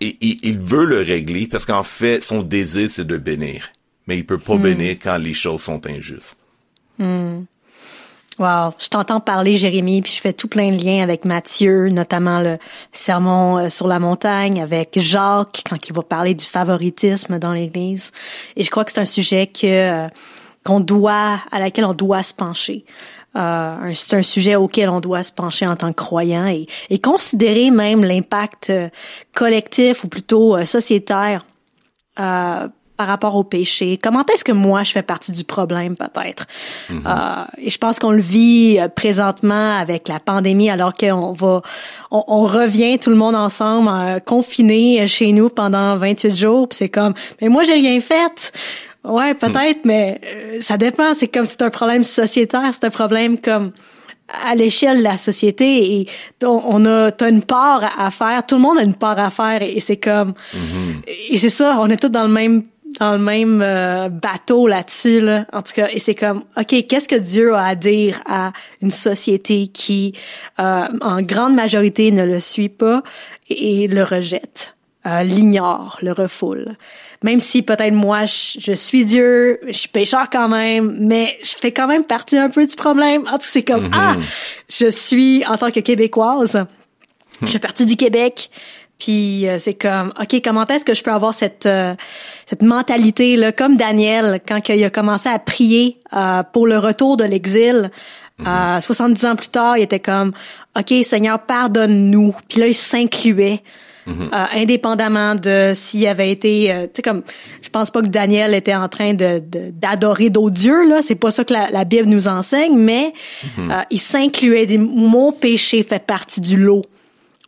et, 0.00 0.16
il 0.20 0.58
veut 0.58 0.84
le 0.84 1.02
régler 1.02 1.46
parce 1.46 1.66
qu'en 1.66 1.82
fait, 1.84 2.22
son 2.22 2.42
désir, 2.42 2.90
c'est 2.90 3.06
de 3.06 3.16
bénir 3.16 3.70
mais 4.06 4.18
il 4.18 4.26
peut 4.26 4.38
pas 4.38 4.54
hmm. 4.54 4.62
bénir 4.62 4.96
quand 5.02 5.16
les 5.16 5.34
choses 5.34 5.62
sont 5.62 5.84
injustes. 5.86 6.36
Hmm. 6.98 7.44
Wow, 8.38 8.74
je 8.80 8.88
t'entends 8.88 9.20
parler, 9.20 9.56
Jérémie, 9.56 10.02
puis 10.02 10.12
je 10.12 10.20
fais 10.20 10.32
tout 10.32 10.48
plein 10.48 10.72
de 10.72 10.84
liens 10.84 11.04
avec 11.04 11.24
Matthieu, 11.24 11.88
notamment 11.90 12.40
le 12.40 12.58
sermon 12.90 13.58
euh, 13.58 13.68
sur 13.68 13.86
la 13.86 14.00
montagne, 14.00 14.60
avec 14.60 14.98
Jacques, 14.98 15.62
quand 15.68 15.88
il 15.88 15.94
va 15.94 16.02
parler 16.02 16.34
du 16.34 16.44
favoritisme 16.44 17.38
dans 17.38 17.52
l'Église. 17.52 18.10
Et 18.56 18.64
je 18.64 18.70
crois 18.70 18.84
que 18.84 18.90
c'est 18.90 19.00
un 19.00 19.04
sujet 19.04 19.46
que 19.46 19.66
euh, 19.66 20.08
qu'on 20.64 20.80
doit, 20.80 21.40
à 21.52 21.60
laquelle 21.60 21.84
on 21.84 21.94
doit 21.94 22.24
se 22.24 22.34
pencher. 22.34 22.84
Euh, 23.36 23.92
c'est 23.94 24.16
un 24.16 24.22
sujet 24.22 24.54
auquel 24.56 24.88
on 24.88 25.00
doit 25.00 25.24
se 25.24 25.32
pencher 25.32 25.66
en 25.66 25.76
tant 25.76 25.92
que 25.92 25.96
croyant 25.96 26.46
et, 26.46 26.66
et 26.88 26.98
considérer 27.00 27.70
même 27.70 28.04
l'impact 28.04 28.70
euh, 28.70 28.88
collectif 29.34 30.04
ou 30.04 30.08
plutôt 30.08 30.64
sociétaire 30.64 31.44
euh, 32.20 32.68
par 32.96 33.06
rapport 33.06 33.34
au 33.34 33.44
péché? 33.44 33.98
Comment 34.02 34.24
est-ce 34.32 34.44
que 34.44 34.52
moi 34.52 34.82
je 34.82 34.92
fais 34.92 35.02
partie 35.02 35.32
du 35.32 35.44
problème 35.44 35.96
peut-être? 35.96 36.46
Mm-hmm. 36.90 37.02
euh, 37.06 37.44
et 37.58 37.70
je 37.70 37.78
pense 37.78 37.98
qu'on 37.98 38.12
le 38.12 38.20
vit 38.20 38.78
euh, 38.78 38.88
présentement 38.88 39.76
avec 39.76 40.08
la 40.08 40.20
pandémie, 40.20 40.70
alors 40.70 40.94
qu'on 40.94 41.32
va, 41.32 41.62
on, 42.10 42.24
on, 42.28 42.42
revient 42.42 42.98
tout 42.98 43.10
le 43.10 43.16
monde 43.16 43.34
ensemble 43.34 43.90
euh, 43.92 44.18
confiné 44.18 45.06
chez 45.06 45.32
nous 45.32 45.48
pendant 45.48 45.96
28 45.96 46.34
jours. 46.34 46.68
Puis 46.68 46.78
c'est 46.78 46.88
comme, 46.88 47.14
mais 47.40 47.48
moi 47.48 47.64
j'ai 47.64 47.74
rien 47.74 48.00
fait. 48.00 48.52
Ouais, 49.04 49.34
peut-être, 49.34 49.84
mm. 49.84 49.88
mais 49.88 50.20
euh, 50.24 50.58
ça 50.60 50.76
dépend. 50.76 51.14
C'est 51.14 51.28
comme 51.28 51.44
c'est 51.44 51.62
un 51.62 51.70
problème 51.70 52.04
sociétaire, 52.04 52.70
c'est 52.72 52.84
un 52.84 52.90
problème 52.90 53.38
comme 53.38 53.72
à 54.46 54.54
l'échelle 54.54 54.98
de 54.98 55.02
la 55.02 55.18
société 55.18 56.00
et 56.00 56.08
on, 56.42 56.86
a 56.86 57.12
t'as 57.12 57.28
une 57.28 57.42
part 57.42 58.00
à 58.00 58.10
faire 58.10 58.44
tout 58.46 58.54
le 58.54 58.62
monde 58.62 58.78
a 58.78 58.82
une 58.82 58.94
part 58.94 59.18
à 59.18 59.28
faire 59.28 59.60
et, 59.60 59.80
c'est 59.80 59.98
comme 59.98 60.32
mm-hmm. 60.54 61.02
et 61.28 61.36
c'est 61.36 61.50
ça 61.50 61.78
on 61.82 61.90
est 61.90 61.98
tous 61.98 62.08
dans 62.08 62.22
le 62.22 62.32
même 62.32 62.62
dans 63.00 63.12
le 63.12 63.18
même 63.18 63.62
euh, 63.62 64.08
bateau 64.08 64.66
là-dessus 64.66 65.20
là. 65.20 65.46
En 65.52 65.62
tout 65.62 65.72
cas, 65.74 65.88
et 65.90 65.98
c'est 65.98 66.14
comme 66.14 66.44
OK, 66.56 66.86
qu'est-ce 66.86 67.08
que 67.08 67.16
Dieu 67.16 67.54
a 67.54 67.66
à 67.66 67.74
dire 67.74 68.20
à 68.26 68.52
une 68.82 68.90
société 68.90 69.66
qui 69.68 70.14
euh, 70.60 70.86
en 71.00 71.22
grande 71.22 71.54
majorité 71.54 72.10
ne 72.10 72.24
le 72.24 72.40
suit 72.40 72.68
pas 72.68 73.02
et, 73.48 73.88
le 73.88 74.02
rejette, 74.04 74.76
euh, 75.06 75.22
l'ignore, 75.22 75.98
le 76.02 76.12
refoule. 76.12 76.76
Même 77.22 77.40
si 77.40 77.62
peut-être 77.62 77.94
moi 77.94 78.26
je, 78.26 78.72
suis 78.72 79.04
Dieu, 79.04 79.60
je 79.66 79.72
suis 79.72 79.88
pécheur 79.88 80.28
quand 80.30 80.48
même, 80.48 80.96
mais 81.00 81.38
je 81.42 81.54
fais 81.58 81.72
quand 81.72 81.86
même 81.86 82.04
partie 82.04 82.36
un 82.36 82.50
peu 82.50 82.66
du 82.66 82.76
problème. 82.76 83.22
En 83.22 83.32
tout 83.32 83.38
cas, 83.38 83.44
c'est 83.44 83.62
comme 83.62 83.88
mm-hmm. 83.88 83.94
ah, 83.94 84.16
je 84.68 84.90
suis 84.90 85.44
en 85.46 85.56
tant 85.56 85.70
que 85.70 85.80
québécoise, 85.80 86.66
je 87.42 87.46
fais 87.46 87.58
partie 87.58 87.86
du 87.86 87.96
Québec 87.96 88.50
puis 88.98 89.48
euh, 89.48 89.58
c'est 89.58 89.74
comme, 89.74 90.12
ok, 90.20 90.40
comment 90.42 90.66
est-ce 90.66 90.84
que 90.84 90.94
je 90.94 91.02
peux 91.02 91.10
avoir 91.10 91.34
cette 91.34 91.66
euh, 91.66 91.94
cette 92.46 92.62
mentalité 92.62 93.36
là, 93.36 93.52
comme 93.52 93.76
Daniel 93.76 94.40
quand 94.46 94.68
il 94.68 94.84
a 94.84 94.90
commencé 94.90 95.28
à 95.28 95.38
prier 95.38 95.98
euh, 96.14 96.42
pour 96.52 96.66
le 96.66 96.78
retour 96.78 97.16
de 97.16 97.24
l'exil. 97.24 97.90
70 98.40 99.22
mhm. 99.22 99.30
ans 99.30 99.36
plus 99.36 99.48
tard, 99.48 99.78
il 99.78 99.84
était 99.84 100.00
comme, 100.00 100.32
ok, 100.76 100.92
Seigneur, 101.04 101.38
pardonne-nous. 101.38 102.34
Puis 102.48 102.58
là, 102.60 102.66
il 102.66 102.74
s'incluait. 102.74 103.62
Mhm. 104.06 104.28
indépendamment 104.52 105.34
de 105.34 105.72
s'il 105.74 106.06
avait 106.06 106.30
été 106.30 106.70
tu 106.92 106.96
sais 106.96 107.00
comme 107.00 107.22
je 107.62 107.70
pense 107.70 107.90
pas 107.90 108.02
que 108.02 108.08
Daniel 108.08 108.52
était 108.52 108.74
en 108.74 108.86
train 108.86 109.14
de 109.14 109.38
d'adorer 109.38 110.28
d'autres 110.28 110.54
dieux 110.54 110.86
là 110.86 111.00
c'est 111.00 111.14
pas 111.14 111.30
ça 111.30 111.42
que 111.42 111.54
la, 111.54 111.84
Bible 111.86 112.10
nous 112.10 112.28
enseigne 112.28 112.76
mais 112.76 113.14
mhm. 113.56 113.72
il 113.88 113.98
s'incluait 113.98 114.66
mon 114.76 115.32
péché 115.32 115.82
fait 115.82 116.04
partie 116.04 116.42
du 116.42 116.58
lot 116.58 116.82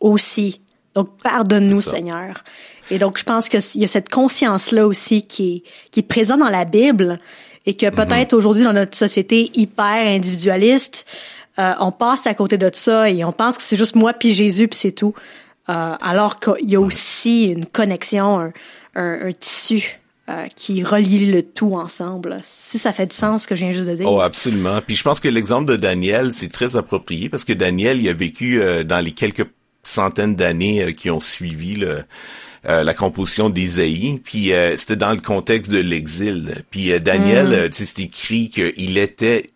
aussi 0.01 0.63
donc, 0.97 1.11
pardonne-nous, 1.23 1.83
Seigneur. 1.83 2.43
Et 2.91 2.99
donc, 2.99 3.19
je 3.19 3.25
pense 3.25 3.51
qu'il 3.51 3.61
y 3.75 3.85
a 3.85 3.89
cette 3.89 4.09
conscience-là 4.09 4.87
aussi 4.87 5.27
qui 5.27 5.57
est, 5.57 5.91
qui 5.91 6.01
est 6.01 6.03
présente 6.03 6.41
dans 6.41 6.49
la 6.49 6.65
Bible 6.65 7.21
et 7.67 7.75
que 7.75 7.85
mhm. 7.85 7.95
peut-être 7.95 8.33
aujourd'hui 8.33 8.65
dans 8.65 8.73
notre 8.73 8.97
société 8.97 9.51
hyper 9.55 10.07
individualiste, 10.07 11.05
euh, 11.59 11.75
on 11.81 11.93
passe 11.93 12.27
à 12.27 12.33
côté 12.33 12.57
de 12.57 12.71
ça 12.73 13.11
et 13.11 13.25
on 13.25 13.33
pense 13.33 13.59
que 13.59 13.63
c'est 13.63 13.77
juste 13.77 13.95
moi 13.95 14.15
puis 14.15 14.33
Jésus 14.33 14.69
puis 14.69 14.79
c'est 14.79 14.93
tout. 14.93 15.15
Euh, 15.69 15.95
alors 16.01 16.41
qu'il 16.41 16.71
y 16.71 16.77
a 16.77 16.81
aussi 16.81 17.47
une 17.47 17.67
connexion, 17.67 18.39
un, 18.39 18.53
un, 18.95 19.33
tissu 19.33 19.99
euh, 20.31 20.47
qui 20.55 20.83
relie 20.83 21.27
le 21.27 21.43
tout 21.43 21.75
ensemble. 21.75 22.41
Si 22.45 22.79
ça 22.79 22.93
fait 22.93 23.07
du 23.07 23.17
sens 23.17 23.43
ce 23.43 23.49
que 23.49 23.55
je 23.55 23.65
viens 23.65 23.73
juste 23.73 23.89
de 23.89 23.97
dire. 23.97 24.11
Oh, 24.11 24.21
absolument. 24.21 24.81
Puis 24.87 24.97
je 24.97 25.03
pense 25.03 25.21
que 25.21 25.29
l'exemple 25.29 25.67
de 25.67 25.77
Daniel, 25.77 26.33
c'est 26.33 26.53
très 26.53 26.77
approprié 26.77 27.29
parce 27.29 27.45
que 27.45 27.53
Daniel, 27.53 28.01
il 28.01 28.09
a 28.09 28.15
vécu 28.15 28.61
dans 28.85 29.05
les 29.05 29.13
quelques 29.13 29.47
centaines 29.87 30.37
d'années 30.37 30.83
euh, 30.83 30.92
qui 30.92 31.11
ont 31.11 31.20
suivi 31.20 31.75
le, 31.75 32.03
euh, 32.68 32.83
la 32.83 32.94
composition 32.94 33.51
d'Ésaïe, 33.51 34.20
puis 34.22 34.53
euh, 34.53 34.77
c'était 34.77 34.96
dans 34.96 35.12
le 35.12 35.20
contexte 35.20 35.70
de 35.70 35.79
l'exil. 35.79 36.64
Puis 36.70 36.99
Daniel, 37.01 37.68
mm. 37.68 37.72
c'est 37.72 38.01
écrit 38.01 38.51
qu'il 38.51 38.99
était 38.99 39.46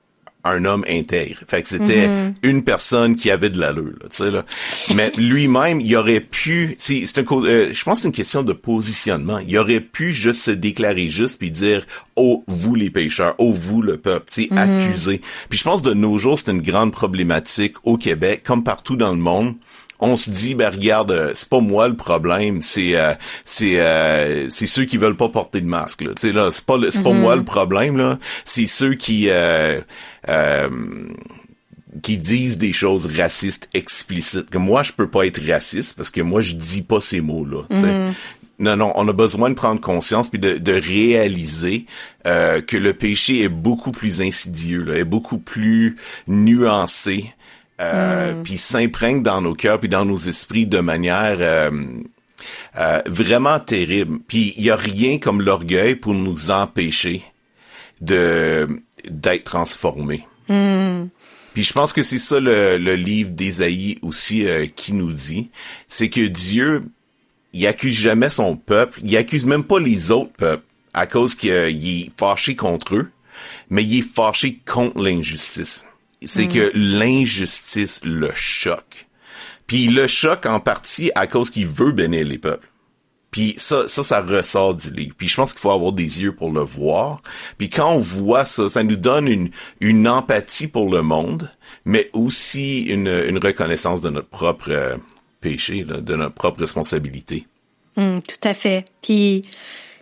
un 0.45 0.65
homme 0.65 0.85
intègre. 0.89 1.39
Fait 1.47 1.63
que 1.63 1.69
c'était 1.69 2.09
mm-hmm. 2.09 2.35
une 2.43 2.63
personne 2.65 3.15
qui 3.17 3.31
avait 3.31 3.51
de 3.51 3.59
l'allure, 3.59 3.99
tu 4.11 4.17
sais 4.17 4.31
là. 4.31 4.45
Mais 4.95 5.13
lui-même, 5.17 5.81
il 5.81 5.95
aurait 5.97 6.21
pu, 6.21 6.77
c'est 6.79 7.05
c'est 7.05 7.19
un 7.19 7.25
je 7.25 7.85
pense 7.85 7.99
que 7.99 8.03
c'est 8.03 8.09
une 8.09 8.15
question 8.15 8.43
de 8.43 8.53
positionnement. 8.53 9.39
Il 9.39 9.59
aurait 9.59 9.81
pu 9.81 10.13
juste 10.13 10.41
se 10.41 10.51
déclarer 10.51 11.09
juste 11.09 11.39
puis 11.39 11.51
dire 11.51 11.87
"Oh 12.17 12.45
vous 12.47 12.75
les 12.75 12.91
pécheurs, 12.91 13.35
oh 13.39 13.53
vous 13.53 13.83
le 13.83 13.99
peuple", 13.99 14.31
tu 14.33 14.43
sais, 14.45 14.49
mm-hmm. 14.49 14.87
accuser. 14.87 15.21
Puis 15.49 15.59
je 15.59 15.65
pense 15.65 15.83
de 15.83 15.93
nos 15.93 16.17
jours, 16.19 16.39
c'est 16.39 16.51
une 16.51 16.63
grande 16.63 16.93
problématique 16.93 17.75
au 17.85 17.97
Québec 17.99 18.43
comme 18.45 18.65
partout 18.65 18.97
dans 18.97 19.13
le 19.13 19.19
monde 19.19 19.55
on 20.01 20.17
se 20.17 20.31
dit 20.31 20.55
ben 20.55 20.71
regarde 20.71 21.13
euh, 21.13 21.31
c'est 21.35 21.49
pas 21.49 21.61
moi 21.61 21.89
le 21.89 21.97
problème 21.97 22.63
c'est 22.63 22.97
euh, 22.97 23.13
c'est 23.45 23.81
euh, 23.81 24.49
c'est 24.51 24.67
ceux 24.67 24.85
qui 24.85 24.97
veulent 24.97 25.17
pas 25.17 25.29
porter 25.29 25.61
de 25.61 25.67
masque 25.67 26.03
là 26.03 26.13
tu 26.15 26.29
sais 26.29 26.33
là 26.33 26.51
c'est 26.51 26.65
pas 26.65 26.79
c'est 26.91 27.03
pas 27.03 27.13
moi 27.13 27.35
mm-hmm. 27.35 27.39
le 27.39 27.45
problème 27.45 27.97
là 27.97 28.19
c'est 28.45 28.67
ceux 28.67 28.95
qui 28.95 29.29
qui 32.03 32.17
disent 32.17 32.57
des 32.57 32.73
choses 32.73 33.07
racistes 33.07 33.69
explicites 33.75 34.49
que 34.49 34.59
moi 34.59 34.83
je 34.83 34.93
peux 34.93 35.09
pas 35.09 35.27
être 35.27 35.45
raciste 35.47 35.97
parce 35.97 36.11
que 36.11 36.21
moi 36.21 36.41
je 36.41 36.55
dis 36.55 36.83
pas 36.83 37.01
ces 37.01 37.21
mots 37.21 37.45
là 37.45 37.63
mm-hmm. 37.71 38.13
Non, 38.59 38.77
non, 38.77 38.93
on 38.95 39.09
a 39.09 39.15
besoin 39.15 39.49
de 39.49 39.55
prendre 39.55 39.81
conscience 39.81 40.29
puis 40.29 40.39
de, 40.39 40.59
de 40.59 40.73
réaliser 40.73 41.87
que 42.25 42.77
le 42.77 42.93
péché 42.93 43.43
est 43.43 43.49
beaucoup 43.49 43.91
plus 43.91 44.21
insidieux, 44.21 44.83
là, 44.83 44.99
est 44.99 45.05
beaucoup 45.05 45.39
plus 45.39 45.97
nuancé, 46.29 47.33
euh, 47.81 48.35
hmm. 48.35 48.43
puis 48.43 48.59
s'imprègne 48.59 49.23
dans 49.23 49.41
nos 49.41 49.55
cœurs 49.55 49.81
puis 49.81 49.89
dans 49.89 50.05
nos 50.05 50.19
esprits 50.19 50.67
de 50.67 50.81
manière 50.81 51.37
euh, 51.41 51.71
Euh, 52.79 53.03
vraiment 53.07 53.61
terrible. 53.61 54.21
Puis 54.27 54.55
il 54.57 54.65
y 54.65 54.71
a 54.71 54.77
rien 54.77 55.19
comme 55.19 55.43
l'orgueil 55.43 55.95
pour 55.95 56.15
nous 56.15 56.51
empêcher 56.51 57.23
de 58.01 58.67
d'être 59.11 59.45
transformés. 59.45 60.25
Hmm. 60.49 61.09
Puis 61.53 61.65
je 61.65 61.73
pense 61.75 61.93
que 61.93 62.03
c'est 62.03 62.19
ça 62.19 62.41
le, 62.41 62.79
le 62.79 62.95
livre 62.95 63.33
d'Ésaïe 63.33 63.99
aussi 64.01 64.47
qui 64.75 64.95
nous 64.95 65.13
dit, 65.13 65.51
c'est 65.87 66.09
que 66.09 66.27
Dieu, 66.27 66.83
il 67.53 67.67
accuse 67.67 67.99
jamais 67.99 68.31
son 68.31 68.57
peuple, 68.57 69.01
il 69.05 69.15
accuse 69.17 69.45
même 69.45 69.65
pas 69.65 69.81
les 69.81 70.11
autres 70.11 70.33
peuples 70.33 70.65
à 70.95 71.07
cause 71.07 71.35
qu'il 71.35 71.51
est 71.51 72.11
fâché 72.17 72.57
contre 72.57 72.97
eux, 72.97 73.11
mais 73.69 73.85
il 73.85 73.99
est 73.99 74.15
fâché 74.15 74.61
contre 74.67 75.03
l'injustice. 75.03 75.85
C'est 76.25 76.49
que 76.49 76.71
l'injustice 76.75 78.03
le 78.05 78.31
choque. 78.35 79.07
Puis 79.67 79.87
le 79.87 80.07
choque 80.07 80.47
en 80.47 80.61
partie 80.61 81.11
à 81.15 81.27
cause 81.27 81.51
qu'il 81.51 81.67
veut 81.67 81.93
bénir 81.93 82.27
les 82.27 82.39
peuples. 82.39 82.69
Puis 83.31 83.55
ça, 83.57 83.87
ça, 83.87 84.03
ça 84.03 84.21
ressort 84.21 84.75
du 84.75 84.91
livre. 84.91 85.15
Puis 85.17 85.29
je 85.29 85.37
pense 85.37 85.53
qu'il 85.53 85.61
faut 85.61 85.71
avoir 85.71 85.93
des 85.93 86.23
yeux 86.23 86.35
pour 86.35 86.51
le 86.51 86.63
voir. 86.63 87.23
Puis 87.59 87.71
quand 87.71 87.93
on 87.93 88.01
voit 88.01 88.45
ça, 88.45 88.69
ça 88.69 88.83
nous 88.83 88.97
donne 88.97 89.29
une, 89.29 89.51
une 89.81 90.09
empathie 90.09 90.67
pour 90.67 90.91
le 90.91 91.03
monde, 91.03 91.51
mais 91.85 92.11
aussi 92.13 92.81
une, 92.81 93.07
une 93.07 93.39
reconnaissance 93.39 94.01
de 94.01 94.11
notre 94.11 94.29
propre 94.29 94.71
euh, 94.71 94.97
péché, 95.41 95.85
là, 95.85 96.01
de 96.01 96.17
notre 96.17 96.35
propre 96.35 96.61
responsabilité. 96.61 97.47
Hmm, 97.97 98.19
tout 98.21 98.49
à 98.49 98.55
fait. 98.55 98.85
Puis 99.03 99.43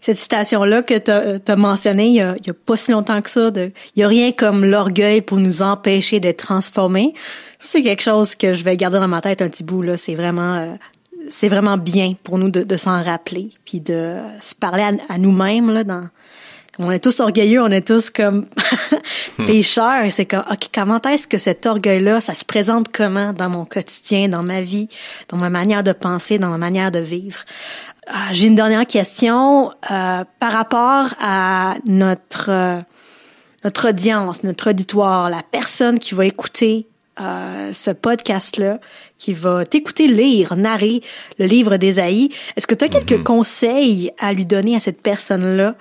cette 0.00 0.16
citation-là 0.16 0.82
que 0.82 0.98
tu 0.98 1.10
as, 1.10 1.56
mentionné 1.56 2.06
il 2.06 2.14
y 2.14 2.20
a, 2.20 2.36
y 2.46 2.50
a, 2.50 2.54
pas 2.54 2.76
si 2.76 2.92
longtemps 2.92 3.20
que 3.20 3.30
ça, 3.30 3.50
de 3.50 3.72
il 3.96 4.00
y 4.00 4.02
a 4.02 4.08
rien 4.08 4.32
comme 4.32 4.64
l'orgueil 4.64 5.20
pour 5.22 5.38
nous 5.38 5.62
empêcher 5.62 6.20
d'être 6.20 6.44
transformés. 6.44 7.14
C'est 7.60 7.82
quelque 7.82 8.02
chose 8.02 8.34
que 8.34 8.54
je 8.54 8.62
vais 8.64 8.76
garder 8.76 8.98
dans 8.98 9.08
ma 9.08 9.20
tête 9.20 9.42
un 9.42 9.48
petit 9.48 9.64
bout 9.64 9.82
là. 9.82 9.96
C'est 9.96 10.14
vraiment 10.14 10.54
euh, 10.54 10.74
c'est 11.30 11.48
vraiment 11.48 11.76
bien 11.76 12.14
pour 12.22 12.38
nous 12.38 12.50
de, 12.50 12.62
de 12.62 12.76
s'en 12.76 13.02
rappeler, 13.02 13.50
puis 13.64 13.80
de 13.80 14.16
se 14.40 14.54
parler 14.54 14.84
à, 15.08 15.18
nous-mêmes 15.18 15.70
là 15.70 15.84
dans 15.84 16.08
on 16.80 16.92
est 16.92 17.00
tous 17.00 17.18
orgueilleux, 17.18 17.60
on 17.60 17.72
est 17.72 17.84
tous 17.84 18.08
comme 18.08 18.46
pécheurs. 19.36 20.04
Et 20.04 20.12
c'est 20.12 20.26
comme, 20.26 20.44
ok, 20.48 20.68
comment 20.72 21.00
est-ce 21.02 21.26
que 21.26 21.36
cet 21.36 21.66
orgueil-là, 21.66 22.20
ça 22.20 22.34
se 22.34 22.44
présente 22.44 22.86
comment 22.96 23.32
dans 23.32 23.48
mon 23.48 23.64
quotidien, 23.64 24.28
dans 24.28 24.44
ma 24.44 24.60
vie, 24.60 24.88
dans 25.28 25.38
ma 25.38 25.50
manière 25.50 25.82
de 25.82 25.90
penser, 25.90 26.38
dans 26.38 26.50
ma 26.50 26.58
manière 26.58 26.92
de 26.92 27.00
vivre? 27.00 27.40
Euh, 28.08 28.12
j'ai 28.32 28.46
une 28.46 28.54
dernière 28.54 28.86
question 28.86 29.70
euh, 29.90 30.24
par 30.40 30.52
rapport 30.52 31.14
à 31.20 31.76
notre 31.86 32.50
euh, 32.50 32.80
notre 33.64 33.88
audience, 33.88 34.44
notre 34.44 34.70
auditoire, 34.70 35.30
la 35.30 35.42
personne 35.42 35.98
qui 35.98 36.14
va 36.14 36.24
écouter 36.26 36.86
euh, 37.20 37.72
ce 37.72 37.90
podcast-là, 37.90 38.78
qui 39.18 39.32
va 39.32 39.66
t'écouter 39.66 40.06
lire, 40.06 40.54
narrer 40.54 41.02
le 41.40 41.46
livre 41.46 41.76
d'Ésaïe. 41.76 42.30
Est-ce 42.54 42.68
que 42.68 42.76
tu 42.76 42.84
as 42.84 42.88
quelques 42.88 43.12
mhm. 43.18 43.24
conseils 43.24 44.12
à 44.20 44.32
lui 44.32 44.46
donner 44.46 44.76
à 44.76 44.80
cette 44.80 45.02
personne-là? 45.02 45.74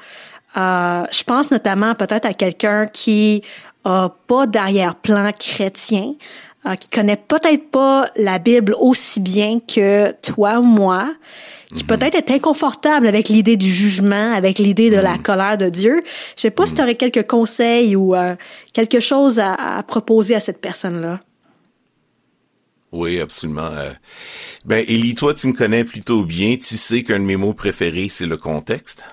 Euh, 0.58 1.06
je 1.12 1.24
pense 1.24 1.52
notamment 1.52 1.94
peut-être 1.94 2.26
à 2.26 2.34
quelqu'un 2.34 2.88
qui 2.88 3.44
a 3.86 4.10
pas 4.26 4.48
d'arrière-plan 4.48 5.32
chrétien, 5.38 6.16
euh, 6.66 6.74
qui 6.74 6.90
connaît 6.90 7.18
peut-être 7.18 7.70
pas 7.70 8.10
la 8.16 8.40
Bible 8.40 8.76
aussi 8.80 9.20
bien 9.20 9.60
que 9.60 10.12
toi 10.24 10.58
ou 10.58 10.64
moi, 10.64 11.14
qui 11.76 11.84
peut-être 11.84 12.16
est 12.16 12.32
inconfortable 12.32 13.08
avec 13.08 13.30
l'idée 13.30 13.58
du 13.58 13.68
jugement, 13.68 14.34
avec 14.34 14.58
l'idée 14.60 14.90
de 14.90 14.98
la 14.98 15.16
mhm. 15.16 15.22
colère 15.22 15.58
de 15.58 15.70
Dieu. 15.70 16.02
Je 16.36 16.42
sais 16.42 16.52
pas 16.52 16.66
si 16.66 16.74
tu 16.74 16.82
aurais 16.82 16.96
quelques 16.96 17.28
conseils 17.28 17.96
ou 17.96 18.16
euh, 18.16 18.36
quelque 18.74 19.00
chose 19.00 19.40
à, 19.40 19.54
à, 19.54 19.84
proposer 19.84 20.36
à 20.36 20.40
cette 20.40 20.62
personne-là. 20.62 21.20
Oui, 22.94 23.20
absolument. 23.20 23.70
Euh, 23.74 23.92
ben, 24.66 24.84
Élie, 24.88 25.14
toi, 25.14 25.34
tu 25.34 25.48
me 25.48 25.54
connais 25.54 25.84
plutôt 25.84 26.24
bien. 26.24 26.56
Tu 26.56 26.78
sais 26.78 27.04
qu'un 27.04 27.20
de 27.20 27.26
mes 27.26 27.36
mots 27.36 27.54
préférés, 27.54 28.08
c'est 28.10 28.26
le 28.26 28.38
contexte. 28.38 29.04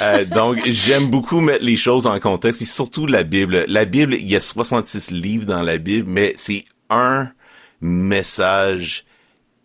euh, 0.00 0.24
donc, 0.24 0.58
j'aime 0.64 1.10
beaucoup 1.10 1.40
mettre 1.40 1.64
les 1.64 1.76
choses 1.76 2.06
en 2.06 2.18
contexte, 2.18 2.60
puis 2.60 2.66
surtout 2.66 3.06
la 3.06 3.22
Bible. 3.22 3.66
La 3.68 3.84
Bible, 3.84 4.14
il 4.14 4.30
y 4.30 4.36
a 4.36 4.40
66 4.40 5.10
livres 5.10 5.44
dans 5.44 5.62
la 5.62 5.76
Bible, 5.76 6.10
mais 6.10 6.32
c'est 6.36 6.64
un 6.88 7.28
message 7.82 9.04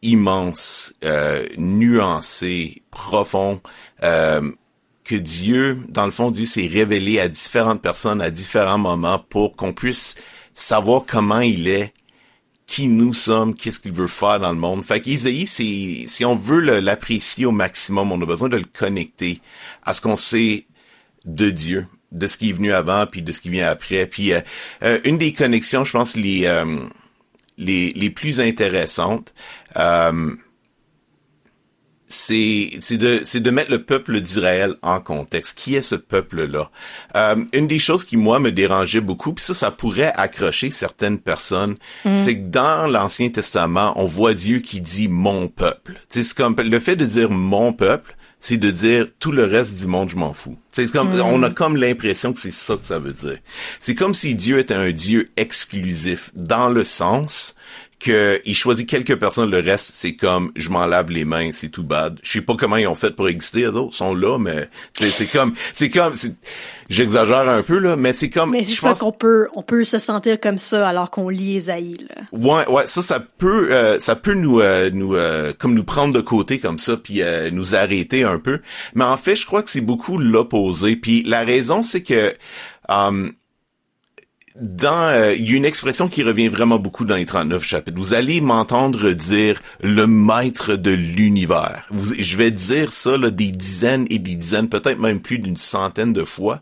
immense, 0.01 0.93
euh, 1.03 1.45
nuancé, 1.57 2.83
profond, 2.91 3.61
euh, 4.03 4.51
que 5.03 5.15
Dieu, 5.15 5.79
dans 5.89 6.05
le 6.05 6.11
fond, 6.11 6.31
Dieu 6.31 6.45
s'est 6.45 6.67
révélé 6.67 7.19
à 7.19 7.27
différentes 7.27 7.81
personnes 7.81 8.21
à 8.21 8.29
différents 8.29 8.77
moments 8.77 9.19
pour 9.29 9.55
qu'on 9.55 9.73
puisse 9.73 10.15
savoir 10.53 11.03
comment 11.07 11.39
il 11.39 11.67
est, 11.67 11.93
qui 12.67 12.87
nous 12.87 13.15
sommes, 13.15 13.55
qu'est-ce 13.55 13.79
qu'il 13.79 13.93
veut 13.93 14.05
faire 14.05 14.39
dans 14.39 14.51
le 14.51 14.59
monde. 14.59 14.85
Fait 14.85 15.01
qu'Isaïe, 15.01 15.47
si 15.47 16.23
on 16.23 16.35
veut 16.35 16.79
l'apprécier 16.79 17.47
au 17.47 17.51
maximum, 17.51 18.11
on 18.11 18.21
a 18.21 18.25
besoin 18.27 18.47
de 18.47 18.57
le 18.57 18.65
connecter 18.65 19.41
à 19.83 19.95
ce 19.95 20.01
qu'on 20.01 20.15
sait 20.15 20.67
de 21.25 21.49
Dieu, 21.49 21.87
de 22.11 22.27
ce 22.27 22.37
qui 22.37 22.49
est 22.49 22.53
venu 22.53 22.71
avant, 22.71 23.07
puis 23.07 23.23
de 23.23 23.31
ce 23.31 23.41
qui 23.41 23.49
vient 23.49 23.67
après. 23.67 24.05
Puis 24.05 24.33
euh, 24.33 24.41
euh, 24.83 24.99
une 25.03 25.17
des 25.17 25.33
connexions, 25.33 25.83
je 25.83 25.91
pense, 25.91 26.15
les, 26.15 26.45
euh, 26.45 26.77
les, 27.57 27.91
les 27.93 28.09
plus 28.11 28.39
intéressantes, 28.39 29.33
c'est 32.09 32.71
c'est 32.79 32.97
de 32.97 33.39
de 33.39 33.51
mettre 33.51 33.69
le 33.69 33.83
peuple 33.83 34.19
d'Israël 34.19 34.73
en 34.81 34.99
contexte. 34.99 35.57
Qui 35.57 35.75
est 35.75 35.83
ce 35.83 35.95
peuple-là? 35.95 36.71
Euh, 37.15 37.35
Une 37.53 37.67
des 37.67 37.79
choses 37.79 38.03
qui 38.03 38.17
moi 38.17 38.39
me 38.39 38.51
dérangeait 38.51 38.99
beaucoup, 38.99 39.31
puis 39.33 39.45
ça 39.45 39.53
ça 39.53 39.71
pourrait 39.71 40.11
accrocher 40.15 40.71
certaines 40.71 41.19
personnes, 41.19 41.75
mm. 42.05 42.17
c'est 42.17 42.35
que 42.35 42.47
dans 42.49 42.87
l'Ancien 42.87 43.29
Testament, 43.29 43.93
on 43.95 44.05
voit 44.05 44.33
Dieu 44.33 44.59
qui 44.59 44.81
dit 44.81 45.07
mon 45.07 45.47
peuple. 45.47 46.01
C'est 46.09 46.33
comme 46.33 46.55
le 46.57 46.79
fait 46.79 46.95
de 46.95 47.05
dire 47.05 47.29
mon 47.29 47.73
peuple, 47.73 48.15
c'est 48.39 48.57
de 48.57 48.71
dire 48.71 49.07
tout 49.19 49.31
le 49.31 49.43
reste 49.45 49.77
du 49.77 49.85
monde 49.85 50.09
je 50.09 50.15
m'en 50.15 50.33
fous. 50.33 50.57
C'est 50.71 50.91
comme 50.91 51.15
mm. 51.15 51.21
on 51.21 51.43
a 51.43 51.51
comme 51.51 51.77
l'impression 51.77 52.33
que 52.33 52.39
c'est 52.39 52.51
ça 52.51 52.75
que 52.75 52.87
ça 52.87 52.97
veut 52.97 53.13
dire. 53.13 53.37
C'est 53.79 53.93
comme 53.93 54.15
si 54.15 54.33
Dieu 54.33 54.57
était 54.57 54.73
un 54.73 54.91
Dieu 54.91 55.27
exclusif 55.37 56.31
dans 56.33 56.69
le 56.69 56.83
sens 56.83 57.55
que 57.99 58.41
il 58.45 58.55
choisit 58.55 58.89
quelques 58.89 59.17
personnes, 59.17 59.49
le 59.49 59.59
reste 59.59 59.91
c'est 59.93 60.15
comme 60.15 60.51
je 60.55 60.69
m'en 60.69 60.85
lave 60.85 61.11
les 61.11 61.25
mains, 61.25 61.49
c'est 61.51 61.69
tout 61.69 61.83
bad. 61.83 62.19
Je 62.23 62.31
sais 62.31 62.41
pas 62.41 62.55
comment 62.55 62.77
ils 62.77 62.87
ont 62.87 62.95
fait 62.95 63.11
pour 63.11 63.27
exister, 63.27 63.59
les 63.59 63.67
autres 63.67 63.95
sont 63.95 64.15
là, 64.15 64.37
mais 64.37 64.69
c'est 64.93 65.27
comme 65.27 65.53
c'est 65.73 65.89
comme 65.89 66.13
j'exagère 66.89 67.49
un 67.49 67.61
peu 67.61 67.77
là, 67.77 67.95
mais 67.95 68.13
c'est 68.13 68.29
comme. 68.29 68.51
Mais 68.51 68.65
c'est 68.65 68.75
ça 68.75 68.93
qu'on 68.93 69.11
peut 69.11 69.49
on 69.53 69.63
peut 69.63 69.83
se 69.83 69.99
sentir 69.99 70.39
comme 70.39 70.57
ça 70.57 70.87
alors 70.87 71.11
qu'on 71.11 71.29
lit 71.29 71.57
Esaïe. 71.57 71.95
Là. 72.09 72.23
Ouais 72.31 72.67
ouais 72.67 72.87
ça 72.87 73.01
ça 73.01 73.19
peut 73.19 73.71
euh, 73.71 73.99
ça 73.99 74.15
peut 74.15 74.33
nous 74.33 74.61
euh, 74.61 74.89
nous 74.91 75.15
euh, 75.15 75.53
comme 75.57 75.73
nous 75.73 75.83
prendre 75.83 76.13
de 76.13 76.21
côté 76.21 76.59
comme 76.59 76.79
ça 76.79 76.97
puis 76.97 77.21
nous 77.51 77.75
arrêter 77.75 78.23
un 78.23 78.39
peu. 78.39 78.59
Mais 78.95 79.03
en 79.03 79.17
fait 79.17 79.35
je 79.35 79.45
crois 79.45 79.61
que 79.61 79.69
c'est 79.69 79.81
beaucoup 79.81 80.17
l'opposé. 80.17 80.95
Puis 80.95 81.23
la 81.23 81.43
raison 81.43 81.81
c'est 81.81 82.03
que 82.03 82.33
um, 82.87 83.31
dans 84.61 85.03
euh, 85.05 85.33
il 85.33 85.49
y 85.49 85.53
a 85.53 85.57
une 85.57 85.65
expression 85.65 86.07
qui 86.07 86.23
revient 86.23 86.47
vraiment 86.47 86.79
beaucoup 86.79 87.05
dans 87.05 87.15
les 87.15 87.25
39 87.25 87.63
chapitres. 87.63 87.97
Vous 87.97 88.13
allez 88.13 88.41
m'entendre 88.41 89.11
dire 89.11 89.61
le 89.81 90.07
maître 90.07 90.75
de 90.75 90.91
l'univers. 90.91 91.87
Je 92.17 92.37
vais 92.37 92.51
dire 92.51 92.91
ça 92.91 93.17
là, 93.17 93.29
des 93.29 93.51
dizaines 93.51 94.05
et 94.09 94.19
des 94.19 94.35
dizaines, 94.35 94.69
peut-être 94.69 94.99
même 94.99 95.21
plus 95.21 95.39
d'une 95.39 95.57
centaine 95.57 96.13
de 96.13 96.23
fois. 96.23 96.61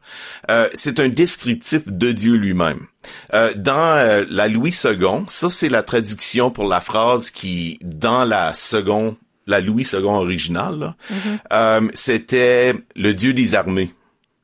Euh, 0.49 0.67
c'est 0.73 0.99
un 0.99 1.09
descriptif 1.09 1.87
de 1.87 2.11
Dieu 2.11 2.35
lui-même. 2.35 2.81
Euh, 3.33 3.53
dans 3.55 4.25
la 4.29 4.47
Louis 4.47 4.75
II, 4.83 5.23
ça 5.27 5.49
c'est 5.49 5.69
la 5.69 5.83
traduction 5.83 6.51
pour 6.51 6.65
la 6.65 6.81
phrase 6.81 7.31
qui, 7.31 7.79
dans 7.81 8.25
la 8.25 8.53
seconde, 8.53 9.15
la 9.45 9.61
Louis 9.61 9.87
II 9.93 9.99
originale, 10.03 10.93
mm-hmm. 11.51 11.89
c'était 11.93 12.73
le 12.97 13.13
Dieu 13.13 13.33
des 13.33 13.55
armées 13.55 13.91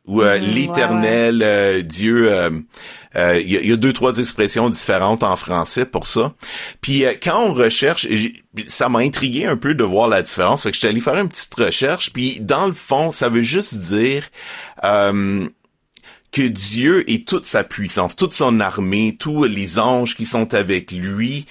ou 0.05 0.21
mm, 0.21 0.35
l'éternel 0.37 1.87
Dieu 1.87 2.29
il 3.15 3.21
euh, 3.21 3.39
y, 3.41 3.71
a 3.71 3.75
deux, 3.75 3.93
trois 3.93 4.17
expressions 4.17 4.69
différentes 4.71 5.21
en 5.21 5.35
français 5.35 5.85
pour 5.85 6.07
ça. 6.07 6.33
Puis 6.81 7.05
euh, 7.05 7.13
quand 7.21 7.43
on 7.43 7.53
recherche, 7.53 8.07
ça 8.65 8.89
m'a 8.89 8.99
intrigué 8.99 9.45
un 9.45 9.55
peu 9.55 9.75
de 9.75 9.83
voir 9.83 10.07
la 10.07 10.23
différence. 10.23 10.63
Fait 10.63 10.71
que 10.71 10.75
j'étais 10.75 10.87
allé 10.87 10.99
faire 10.99 11.17
une 11.17 11.29
petite 11.29 11.53
recherche. 11.53 12.11
Puis 12.11 12.39
dans 12.41 12.65
le 12.65 12.73
fond, 12.73 13.11
ça 13.11 13.29
veut 13.29 13.43
juste 13.43 13.75
dire 13.75 14.27
euh, 14.83 15.47
que 16.31 16.41
Dieu 16.41 17.07
et 17.09 17.23
toute 17.23 17.45
sa 17.45 17.63
puissance, 17.63 18.15
toute 18.15 18.33
son 18.33 18.59
armée, 18.59 19.15
tous 19.19 19.43
les 19.43 19.77
anges 19.77 20.15
qui 20.15 20.25
sont 20.25 20.55
avec 20.55 20.91
lui, 20.91 21.45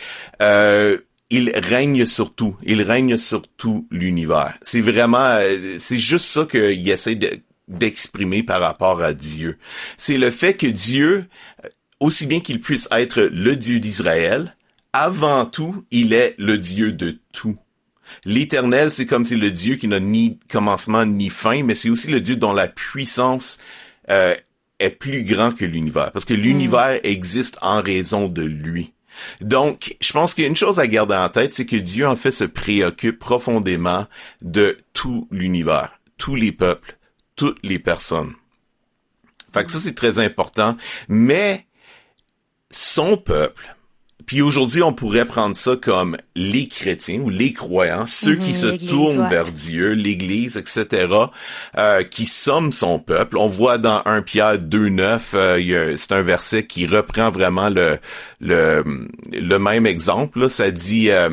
il 1.30 1.52
règne 1.54 2.06
sur 2.06 2.34
tout. 2.34 2.56
Il 2.64 2.82
règne 2.82 3.16
sur 3.16 3.42
tout 3.56 3.86
l'univers. 3.92 4.54
C'est 4.62 4.80
vraiment, 4.80 5.38
c'est 5.78 6.00
juste 6.00 6.26
ça 6.26 6.44
qu'il 6.44 6.88
essaie 6.90 7.14
de 7.14 7.30
d'exprimer 7.72 8.42
par 8.42 8.60
rapport 8.60 9.02
à 9.02 9.12
Dieu. 9.14 9.58
C'est 9.96 10.18
le 10.18 10.30
fait 10.30 10.54
que 10.54 10.66
Dieu, 10.66 11.24
euh, 11.64 11.68
aussi 12.00 12.26
bien 12.26 12.40
qu'il 12.40 12.60
puisse 12.60 12.88
être 12.90 13.22
le 13.22 13.56
Dieu 13.56 13.80
d'Israël, 13.80 14.56
avant 14.92 15.46
tout, 15.46 15.84
il 15.90 16.12
est 16.12 16.34
le 16.38 16.58
Dieu 16.58 16.92
de 16.92 17.18
tout. 17.32 17.56
L'éternel, 18.24 18.90
c'est 18.90 19.06
comme 19.06 19.24
si 19.24 19.36
le 19.36 19.50
Dieu 19.50 19.76
qui 19.76 19.88
n'a 19.88 20.00
ni 20.00 20.38
commencement 20.50 21.06
ni 21.06 21.30
fin, 21.30 21.62
mais 21.62 21.74
c'est 21.74 21.90
aussi 21.90 22.08
le 22.08 22.20
Dieu 22.20 22.36
dont 22.36 22.52
la 22.52 22.68
puissance 22.68 23.58
euh, 24.10 24.34
est 24.78 24.90
plus 24.90 25.24
grand 25.24 25.52
que 25.52 25.64
l'univers, 25.64 26.12
parce 26.12 26.24
que 26.24 26.34
l'univers 26.34 27.00
existe 27.04 27.58
en 27.62 27.80
raison 27.80 28.28
de 28.28 28.42
lui. 28.42 28.92
Donc, 29.40 29.96
je 30.00 30.12
pense 30.12 30.34
qu'une 30.34 30.56
chose 30.56 30.78
à 30.78 30.86
garder 30.86 31.14
en 31.14 31.28
tête, 31.28 31.52
c'est 31.52 31.66
que 31.66 31.76
Dieu 31.76 32.06
en 32.06 32.16
fait 32.16 32.30
se 32.30 32.44
préoccupe 32.44 33.18
profondément 33.18 34.06
de 34.40 34.78
tout 34.92 35.28
l'univers, 35.30 35.98
tous 36.16 36.34
les 36.34 36.52
peuples, 36.52 36.98
toutes 37.42 37.58
les 37.64 37.80
personnes. 37.80 38.34
Fait 39.52 39.64
que 39.64 39.70
ça, 39.72 39.80
c'est 39.80 39.96
très 39.96 40.20
important. 40.20 40.76
Mais 41.08 41.66
son 42.70 43.16
peuple, 43.16 43.74
puis 44.26 44.42
aujourd'hui, 44.42 44.82
on 44.82 44.92
pourrait 44.92 45.24
prendre 45.24 45.56
ça 45.56 45.76
comme 45.76 46.16
les 46.34 46.68
chrétiens 46.68 47.20
ou 47.20 47.30
les 47.30 47.52
croyants, 47.52 48.06
ceux 48.06 48.36
qui 48.36 48.48
mhm, 48.48 48.54
se 48.54 48.86
tournent 48.86 49.28
vers 49.28 49.50
Dieu, 49.50 49.92
l'Église, 49.92 50.56
etc., 50.56 51.06
euh, 51.78 52.02
qui 52.02 52.26
sommes 52.26 52.72
son 52.72 52.98
peuple. 52.98 53.36
On 53.38 53.46
voit 53.46 53.78
dans 53.78 54.02
1 54.06 54.22
Pierre 54.22 54.58
2.9, 54.58 55.20
euh, 55.34 55.94
c'est 55.96 56.12
un 56.12 56.22
verset 56.22 56.66
qui 56.66 56.86
reprend 56.86 57.30
vraiment 57.30 57.68
le 57.68 57.98
le, 58.42 58.82
le 59.32 59.58
même 59.58 59.86
exemple. 59.86 60.40
Là. 60.40 60.48
Ça 60.48 60.70
dit, 60.70 61.10
euh, 61.10 61.30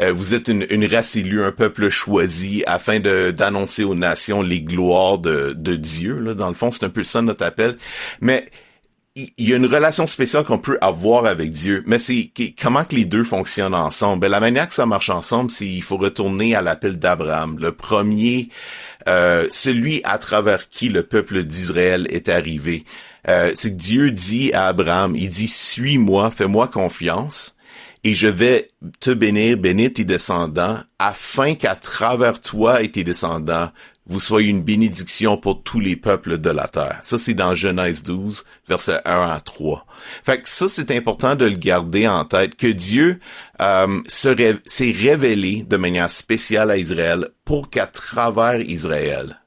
euh, 0.00 0.12
vous 0.12 0.34
êtes 0.34 0.48
une, 0.48 0.64
une, 0.70 0.86
race 0.86 1.16
élue, 1.16 1.42
un 1.42 1.52
peuple 1.52 1.90
choisi, 1.90 2.62
afin 2.66 3.00
de 3.00 3.32
d'annoncer 3.32 3.84
aux 3.84 3.96
nations 3.96 4.40
les 4.40 4.62
gloires 4.62 5.18
de, 5.18 5.52
de 5.54 5.74
Dieu. 5.74 6.18
Là. 6.18 6.34
Dans 6.34 6.48
le 6.48 6.54
fond, 6.54 6.70
c'est 6.70 6.84
un 6.84 6.90
peu 6.90 7.04
ça 7.04 7.20
notre 7.20 7.44
appel. 7.44 7.76
Mais 8.20 8.46
il 9.16 9.48
y 9.48 9.52
a 9.52 9.56
une 9.56 9.66
relation 9.66 10.08
spéciale 10.08 10.44
qu'on 10.44 10.58
peut 10.58 10.78
avoir 10.80 11.26
avec 11.26 11.52
Dieu, 11.52 11.84
mais 11.86 12.00
c'est 12.00 12.32
comment 12.60 12.84
que 12.84 12.96
les 12.96 13.04
deux 13.04 13.22
fonctionnent 13.22 13.74
ensemble? 13.74 14.22
Ben, 14.22 14.30
la 14.30 14.40
manière 14.40 14.66
que 14.66 14.74
ça 14.74 14.86
marche 14.86 15.08
ensemble, 15.10 15.52
c'est 15.52 15.66
il 15.66 15.82
faut 15.82 15.96
retourner 15.96 16.56
à 16.56 16.62
l'appel 16.62 16.98
d'Abraham, 16.98 17.56
le 17.60 17.70
premier, 17.70 18.48
euh, 19.06 19.46
celui 19.50 20.00
à 20.02 20.18
travers 20.18 20.68
qui 20.68 20.88
le 20.88 21.04
peuple 21.04 21.44
d'Israël 21.44 22.08
est 22.10 22.28
arrivé. 22.28 22.84
Euh, 23.28 23.52
c'est 23.54 23.70
que 23.70 23.76
Dieu 23.76 24.10
dit 24.10 24.52
à 24.52 24.66
Abraham, 24.66 25.14
il 25.14 25.28
dit 25.28 25.48
suis-moi, 25.48 26.32
fais-moi 26.32 26.66
confiance, 26.66 27.54
et 28.02 28.14
je 28.14 28.26
vais 28.26 28.68
te 28.98 29.10
bénir, 29.10 29.56
bénir 29.58 29.92
tes 29.92 30.04
descendants, 30.04 30.78
afin 30.98 31.54
qu'à 31.54 31.76
travers 31.76 32.40
toi 32.40 32.82
et 32.82 32.90
tes 32.90 33.04
descendants, 33.04 33.70
vous 34.06 34.20
soyez 34.20 34.50
une 34.50 34.62
bénédiction 34.62 35.38
pour 35.38 35.62
tous 35.62 35.80
les 35.80 35.96
peuples 35.96 36.38
de 36.38 36.50
la 36.50 36.68
terre. 36.68 36.98
Ça, 37.02 37.16
c'est 37.16 37.32
dans 37.32 37.54
Genèse 37.54 38.02
12, 38.02 38.44
versets 38.68 39.00
1 39.06 39.28
à 39.28 39.40
3. 39.40 39.86
Fait 40.24 40.42
que 40.42 40.48
ça, 40.48 40.68
c'est 40.68 40.90
important 40.90 41.36
de 41.36 41.46
le 41.46 41.56
garder 41.56 42.06
en 42.06 42.24
tête, 42.26 42.54
que 42.56 42.66
Dieu 42.66 43.18
euh, 43.62 44.00
s'est 44.06 44.34
révélé 44.78 45.62
de 45.62 45.76
manière 45.78 46.10
spéciale 46.10 46.70
à 46.70 46.76
Israël 46.76 47.30
pour 47.46 47.70
qu'à 47.70 47.86
travers 47.86 48.60
Israël, 48.60 49.40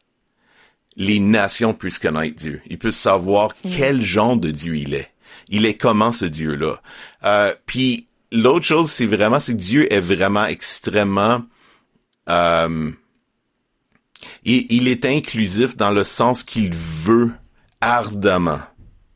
les 0.95 1.19
nations 1.19 1.75
puissent 1.75 1.99
connaître 1.99 2.35
Dieu. 2.35 2.61
Ils 2.67 2.79
puissent 2.79 2.97
savoir 2.97 3.49
mm. 3.63 3.69
quel 3.77 4.01
genre 4.01 4.37
de 4.37 4.49
Dieu 4.49 4.75
il 4.75 4.95
est. 4.95 5.11
Il 5.49 5.67
est 5.67 5.75
comment 5.75 6.11
ce 6.11 6.25
Dieu-là? 6.25 6.81
Euh, 7.25 7.53
Puis 7.67 8.07
l'autre 8.31 8.65
chose, 8.65 8.89
c'est 8.89 9.05
vraiment, 9.05 9.39
c'est 9.39 9.53
que 9.53 9.61
Dieu 9.61 9.93
est 9.93 9.99
vraiment 9.99 10.47
extrêmement... 10.47 11.43
Euh, 12.27 12.91
et 14.45 14.67
il 14.73 14.87
est 14.87 15.05
inclusif 15.05 15.75
dans 15.75 15.91
le 15.91 16.03
sens 16.03 16.43
qu'il 16.43 16.73
veut 16.73 17.31
ardemment 17.81 18.59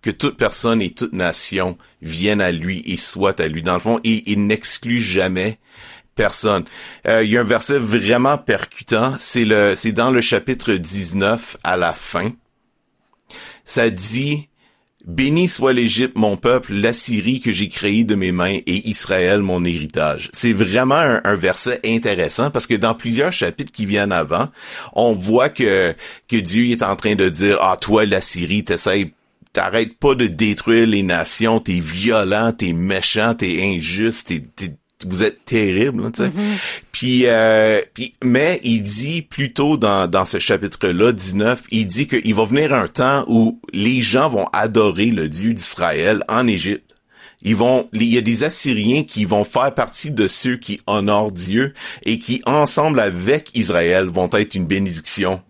que 0.02 0.10
toute 0.10 0.38
personne 0.38 0.82
et 0.82 0.92
toute 0.92 1.14
nation 1.14 1.78
vienne 2.02 2.42
à 2.42 2.52
lui 2.52 2.82
et 2.86 2.98
soit 2.98 3.40
à 3.40 3.48
lui. 3.48 3.62
Dans 3.62 3.76
le 3.76 3.80
fond, 3.80 4.00
et 4.04 4.32
il 4.32 4.46
n'exclut 4.48 5.00
jamais 5.00 5.60
personne. 6.16 6.66
Euh, 7.08 7.24
il 7.24 7.32
y 7.32 7.38
a 7.38 7.42
un 7.42 7.46
verset 7.46 7.80
vraiment 7.80 8.38
percutant, 8.38 9.16
c'est 9.18 9.76
c'est 9.76 9.92
dans 9.92 10.12
le 10.12 10.22
chapitre 10.22 10.74
19 10.74 11.58
à 11.64 11.78
la 11.78 11.94
fin. 11.94 12.32
Ça 13.64 13.90
dit, 13.90 14.50
Béni 15.06 15.48
soit 15.48 15.74
l'Égypte, 15.74 16.18
mon 16.18 16.38
peuple, 16.38 16.74
l'Assyrie 16.74 17.40
que 17.40 17.52
j'ai 17.52 17.70
créé 17.70 18.04
de 18.04 18.16
mes 18.16 18.32
mains 18.32 18.60
et 18.66 18.90
Israël, 18.90 19.42
mon 19.42 19.66
héritage. 19.66 20.30
C'est 20.34 20.54
vraiment 20.54 21.20
un, 21.24 21.36
verset 21.36 21.80
intéressant 21.86 22.52
parce 22.52 22.68
que 22.68 22.76
dans 22.76 22.94
plusieurs 22.94 23.32
chapitres 23.32 23.72
qui 23.72 23.86
viennent 23.86 24.12
avant, 24.12 24.48
on 24.94 25.14
voit 25.14 25.50
que, 25.50 25.94
que 26.28 26.38
Dieu 26.38 26.66
est 26.70 26.84
en 26.84 26.96
train 26.96 27.16
de 27.16 27.30
dire, 27.30 27.58
ah, 27.62 27.78
toi, 27.80 28.06
l'Assyrie, 28.06 28.64
t'essayes 28.64 29.12
t'arrêtes 29.54 29.98
pas 29.98 30.16
de 30.16 30.28
détruire 30.28 30.88
les 30.88 31.04
nations, 31.04 31.60
t'es 31.60 31.80
violent, 31.80 32.54
t'es 32.54 32.74
méchant, 32.74 33.36
t'es 33.36 33.62
injuste, 33.62 34.28
t'es, 34.56 34.76
vous 35.08 35.24
êtes 35.24 35.46
terrible, 35.46 36.12
tu 36.12 36.24
sais. 36.24 36.30
Mm-hmm. 36.30 36.58
Puis, 36.92 37.22
euh, 37.26 37.82
puis, 37.94 38.14
mais 38.24 38.60
il 38.64 38.84
dit 38.84 39.22
plutôt 39.22 39.78
dans, 39.78 40.08
dans 40.08 40.26
ce 40.26 40.40
chapitre-là, 40.40 41.12
19, 41.12 41.64
il 41.72 41.88
dit 41.88 42.08
qu'il 42.08 42.34
va 42.34 42.46
venir 42.46 42.74
un 42.74 42.88
temps 42.88 43.24
où 43.28 43.60
les 43.74 44.02
gens 44.02 44.30
vont 44.30 44.46
adorer 44.54 45.08
le 45.08 45.30
Dieu 45.30 45.54
d'Israël 45.54 46.24
en 46.28 46.48
Égypte. 46.48 46.96
Ils 47.44 47.56
vont, 47.56 47.90
il 47.94 48.04
y 48.04 48.18
a 48.18 48.22
des 48.22 48.44
Assyriens 48.44 49.04
qui 49.04 49.26
vont 49.26 49.44
faire 49.44 49.74
partie 49.74 50.12
de 50.12 50.28
ceux 50.28 50.58
qui 50.58 50.80
honorent 50.86 51.32
Dieu 51.32 51.74
et 52.04 52.20
qui, 52.20 52.42
ensemble 52.46 53.00
avec 53.00 53.50
Israël, 53.56 54.08
vont 54.08 54.30
être 54.34 54.54
une 54.54 54.68
bénédiction 54.68 55.42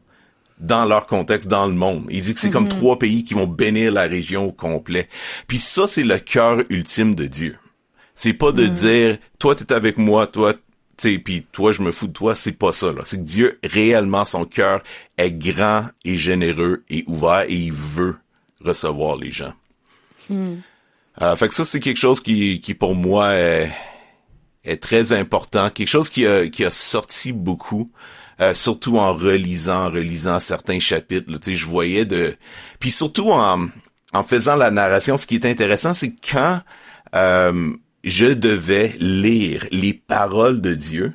dans 0.61 0.85
leur 0.85 1.07
contexte, 1.07 1.49
dans 1.49 1.67
le 1.67 1.73
monde. 1.73 2.05
Il 2.09 2.21
dit 2.21 2.33
que 2.33 2.39
c'est 2.39 2.51
comme 2.51 2.67
mm-hmm. 2.67 2.79
trois 2.79 2.99
pays 2.99 3.23
qui 3.25 3.33
vont 3.33 3.47
bénir 3.47 3.91
la 3.91 4.03
région 4.03 4.45
au 4.45 4.51
complet. 4.51 5.09
Puis 5.47 5.59
ça, 5.59 5.87
c'est 5.87 6.03
le 6.03 6.17
cœur 6.17 6.63
ultime 6.69 7.15
de 7.15 7.25
Dieu. 7.25 7.57
C'est 8.23 8.33
pas 8.33 8.51
de 8.51 8.67
mm. 8.67 8.69
dire, 8.69 9.17
toi, 9.39 9.55
t'es 9.55 9.73
avec 9.73 9.97
moi, 9.97 10.27
toi, 10.27 10.53
tu 10.95 11.17
puis 11.17 11.43
toi, 11.51 11.71
je 11.71 11.81
me 11.81 11.91
fous 11.91 12.05
de 12.05 12.13
toi. 12.13 12.35
C'est 12.35 12.51
pas 12.51 12.71
ça, 12.71 12.91
là. 12.91 13.01
C'est 13.03 13.17
que 13.17 13.23
Dieu, 13.23 13.59
réellement, 13.63 14.25
son 14.25 14.45
cœur 14.45 14.83
est 15.17 15.31
grand 15.31 15.87
et 16.05 16.17
généreux 16.17 16.83
et 16.91 17.03
ouvert 17.07 17.45
et 17.49 17.55
il 17.55 17.73
veut 17.73 18.17
recevoir 18.63 19.15
les 19.15 19.31
gens. 19.31 19.53
Mm. 20.29 20.57
Euh, 21.23 21.35
fait 21.35 21.47
que 21.47 21.55
ça, 21.55 21.65
c'est 21.65 21.79
quelque 21.79 21.97
chose 21.97 22.21
qui, 22.21 22.59
qui 22.59 22.75
pour 22.75 22.93
moi 22.93 23.33
est, 23.33 23.71
est 24.65 24.77
très 24.77 25.13
important. 25.13 25.71
Quelque 25.71 25.89
chose 25.89 26.07
qui 26.07 26.27
a, 26.27 26.47
qui 26.47 26.63
a 26.63 26.69
sorti 26.69 27.33
beaucoup. 27.33 27.89
Euh, 28.39 28.53
surtout 28.53 28.99
en 28.99 29.15
relisant, 29.15 29.87
en 29.87 29.89
relisant 29.89 30.39
certains 30.39 30.79
chapitres. 30.79 31.25
Tu 31.39 31.51
sais, 31.51 31.55
je 31.55 31.65
voyais 31.65 32.05
de, 32.05 32.35
puis 32.79 32.91
surtout 32.91 33.31
en, 33.31 33.67
en 34.13 34.23
faisant 34.23 34.55
la 34.55 34.69
narration, 34.69 35.17
ce 35.17 35.25
qui 35.25 35.33
est 35.33 35.45
intéressant, 35.47 35.95
c'est 35.95 36.13
quand 36.31 36.61
euh, 37.15 37.73
je 38.03 38.25
devais 38.25 38.95
lire 38.99 39.65
les 39.71 39.93
paroles 39.93 40.61
de 40.61 40.73
Dieu, 40.73 41.13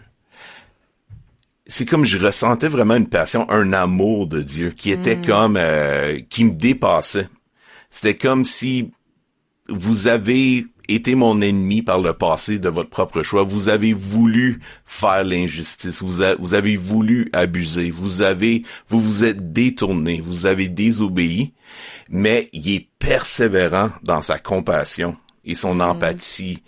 c'est 1.66 1.84
comme 1.84 2.04
je 2.04 2.18
ressentais 2.18 2.68
vraiment 2.68 2.94
une 2.94 3.08
passion, 3.08 3.50
un 3.50 3.72
amour 3.72 4.28
de 4.28 4.40
Dieu 4.40 4.70
qui 4.70 4.90
était 4.90 5.16
mm. 5.16 5.26
comme 5.26 5.56
euh, 5.56 6.20
qui 6.28 6.44
me 6.44 6.52
dépassait. 6.52 7.28
C'était 7.90 8.16
comme 8.16 8.44
si 8.44 8.92
vous 9.68 10.06
avez 10.06 10.66
été 10.88 11.16
mon 11.16 11.40
ennemi 11.40 11.82
par 11.82 12.00
le 12.00 12.12
passé 12.12 12.58
de 12.58 12.68
votre 12.68 12.90
propre 12.90 13.22
choix. 13.22 13.42
Vous 13.42 13.68
avez 13.68 13.92
voulu 13.92 14.60
faire 14.84 15.24
l'injustice. 15.24 16.02
Vous, 16.02 16.22
vous 16.38 16.54
avez 16.54 16.76
voulu 16.76 17.28
abuser. 17.32 17.90
Vous 17.90 18.22
avez, 18.22 18.62
vous 18.88 19.00
vous 19.00 19.24
êtes 19.24 19.52
détourné. 19.52 20.20
Vous 20.20 20.46
avez 20.46 20.68
désobéi. 20.68 21.52
Mais 22.08 22.48
il 22.52 22.72
est 22.72 22.88
persévérant 22.98 23.90
dans 24.02 24.22
sa 24.22 24.38
compassion 24.38 25.16
et 25.46 25.54
son 25.54 25.76
mm. 25.76 25.80
empathie 25.80 26.62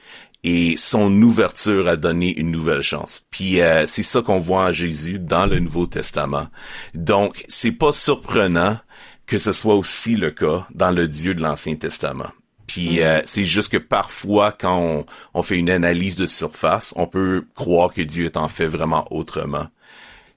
et 0.44 0.76
son 0.76 1.10
ouverture 1.22 1.88
à 1.88 1.96
donner 1.96 2.38
une 2.38 2.50
nouvelle 2.50 2.82
chance. 2.82 3.26
Puis 3.30 3.60
euh, 3.60 3.86
c'est 3.86 4.02
ça 4.02 4.22
qu'on 4.22 4.38
voit 4.38 4.66
en 4.66 4.72
Jésus 4.72 5.18
dans 5.18 5.46
le 5.46 5.58
Nouveau 5.58 5.86
Testament. 5.86 6.46
Donc 6.94 7.44
c'est 7.48 7.72
pas 7.72 7.92
surprenant 7.92 8.78
que 9.26 9.38
ce 9.38 9.52
soit 9.52 9.74
aussi 9.74 10.16
le 10.16 10.30
cas 10.30 10.66
dans 10.74 10.90
le 10.90 11.08
Dieu 11.08 11.34
de 11.34 11.42
l'Ancien 11.42 11.74
Testament. 11.74 12.30
Puis 12.66 13.00
mm. 13.00 13.02
euh, 13.02 13.20
c'est 13.26 13.44
juste 13.44 13.72
que 13.72 13.78
parfois 13.78 14.52
quand 14.52 14.78
on, 14.78 15.06
on, 15.34 15.42
fait 15.42 15.58
une 15.58 15.70
analyse 15.70 16.16
de 16.16 16.26
surface, 16.26 16.94
on 16.96 17.06
peut 17.06 17.44
croire 17.54 17.92
que 17.92 18.02
Dieu 18.02 18.26
est 18.26 18.36
en 18.36 18.48
fait 18.48 18.68
vraiment 18.68 19.04
autrement. 19.10 19.66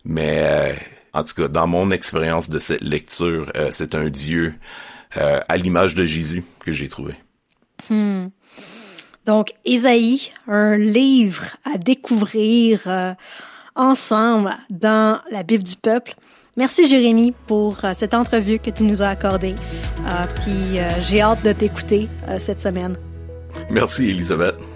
Mais 0.03 0.39
euh, 0.39 0.73
en 1.13 1.23
tout 1.23 1.35
cas, 1.35 1.47
dans 1.47 1.67
mon 1.67 1.91
expérience 1.91 2.49
de 2.49 2.57
cette 2.57 2.81
lecture, 2.81 3.51
c'est 3.69 3.93
un 3.95 4.09
Dieu 4.09 4.55
à 5.13 5.57
l'image 5.57 5.93
de 5.93 6.05
Jésus 6.05 6.41
que 6.59 6.71
j'ai 6.71 6.87
trouvé. 6.87 7.15
Hmm. 7.91 8.29
Donc, 9.25 9.53
Isaïe, 9.65 10.31
un 10.47 10.77
livre 10.77 11.43
à 11.65 11.77
découvrir 11.77 12.81
euh, 12.87 13.13
ensemble 13.75 14.51
dans 14.69 15.19
la 15.29 15.43
Bible 15.43 15.63
du 15.63 15.75
peuple. 15.75 16.15
Merci 16.55 16.87
Jérémy 16.87 17.33
pour 17.47 17.83
euh, 17.83 17.91
cette 17.95 18.13
entrevue 18.13 18.59
que 18.59 18.71
tu 18.71 18.83
nous 18.83 19.03
as 19.03 19.09
accordée. 19.09 19.55
Euh, 19.99 20.23
puis 20.41 20.79
j'ai 21.01 21.21
hâte 21.21 21.43
de 21.43 21.51
t'écouter 21.51 22.07
cette 22.39 22.61
semaine. 22.61 22.95
Merci 23.69 24.09
Elisabeth. 24.09 24.70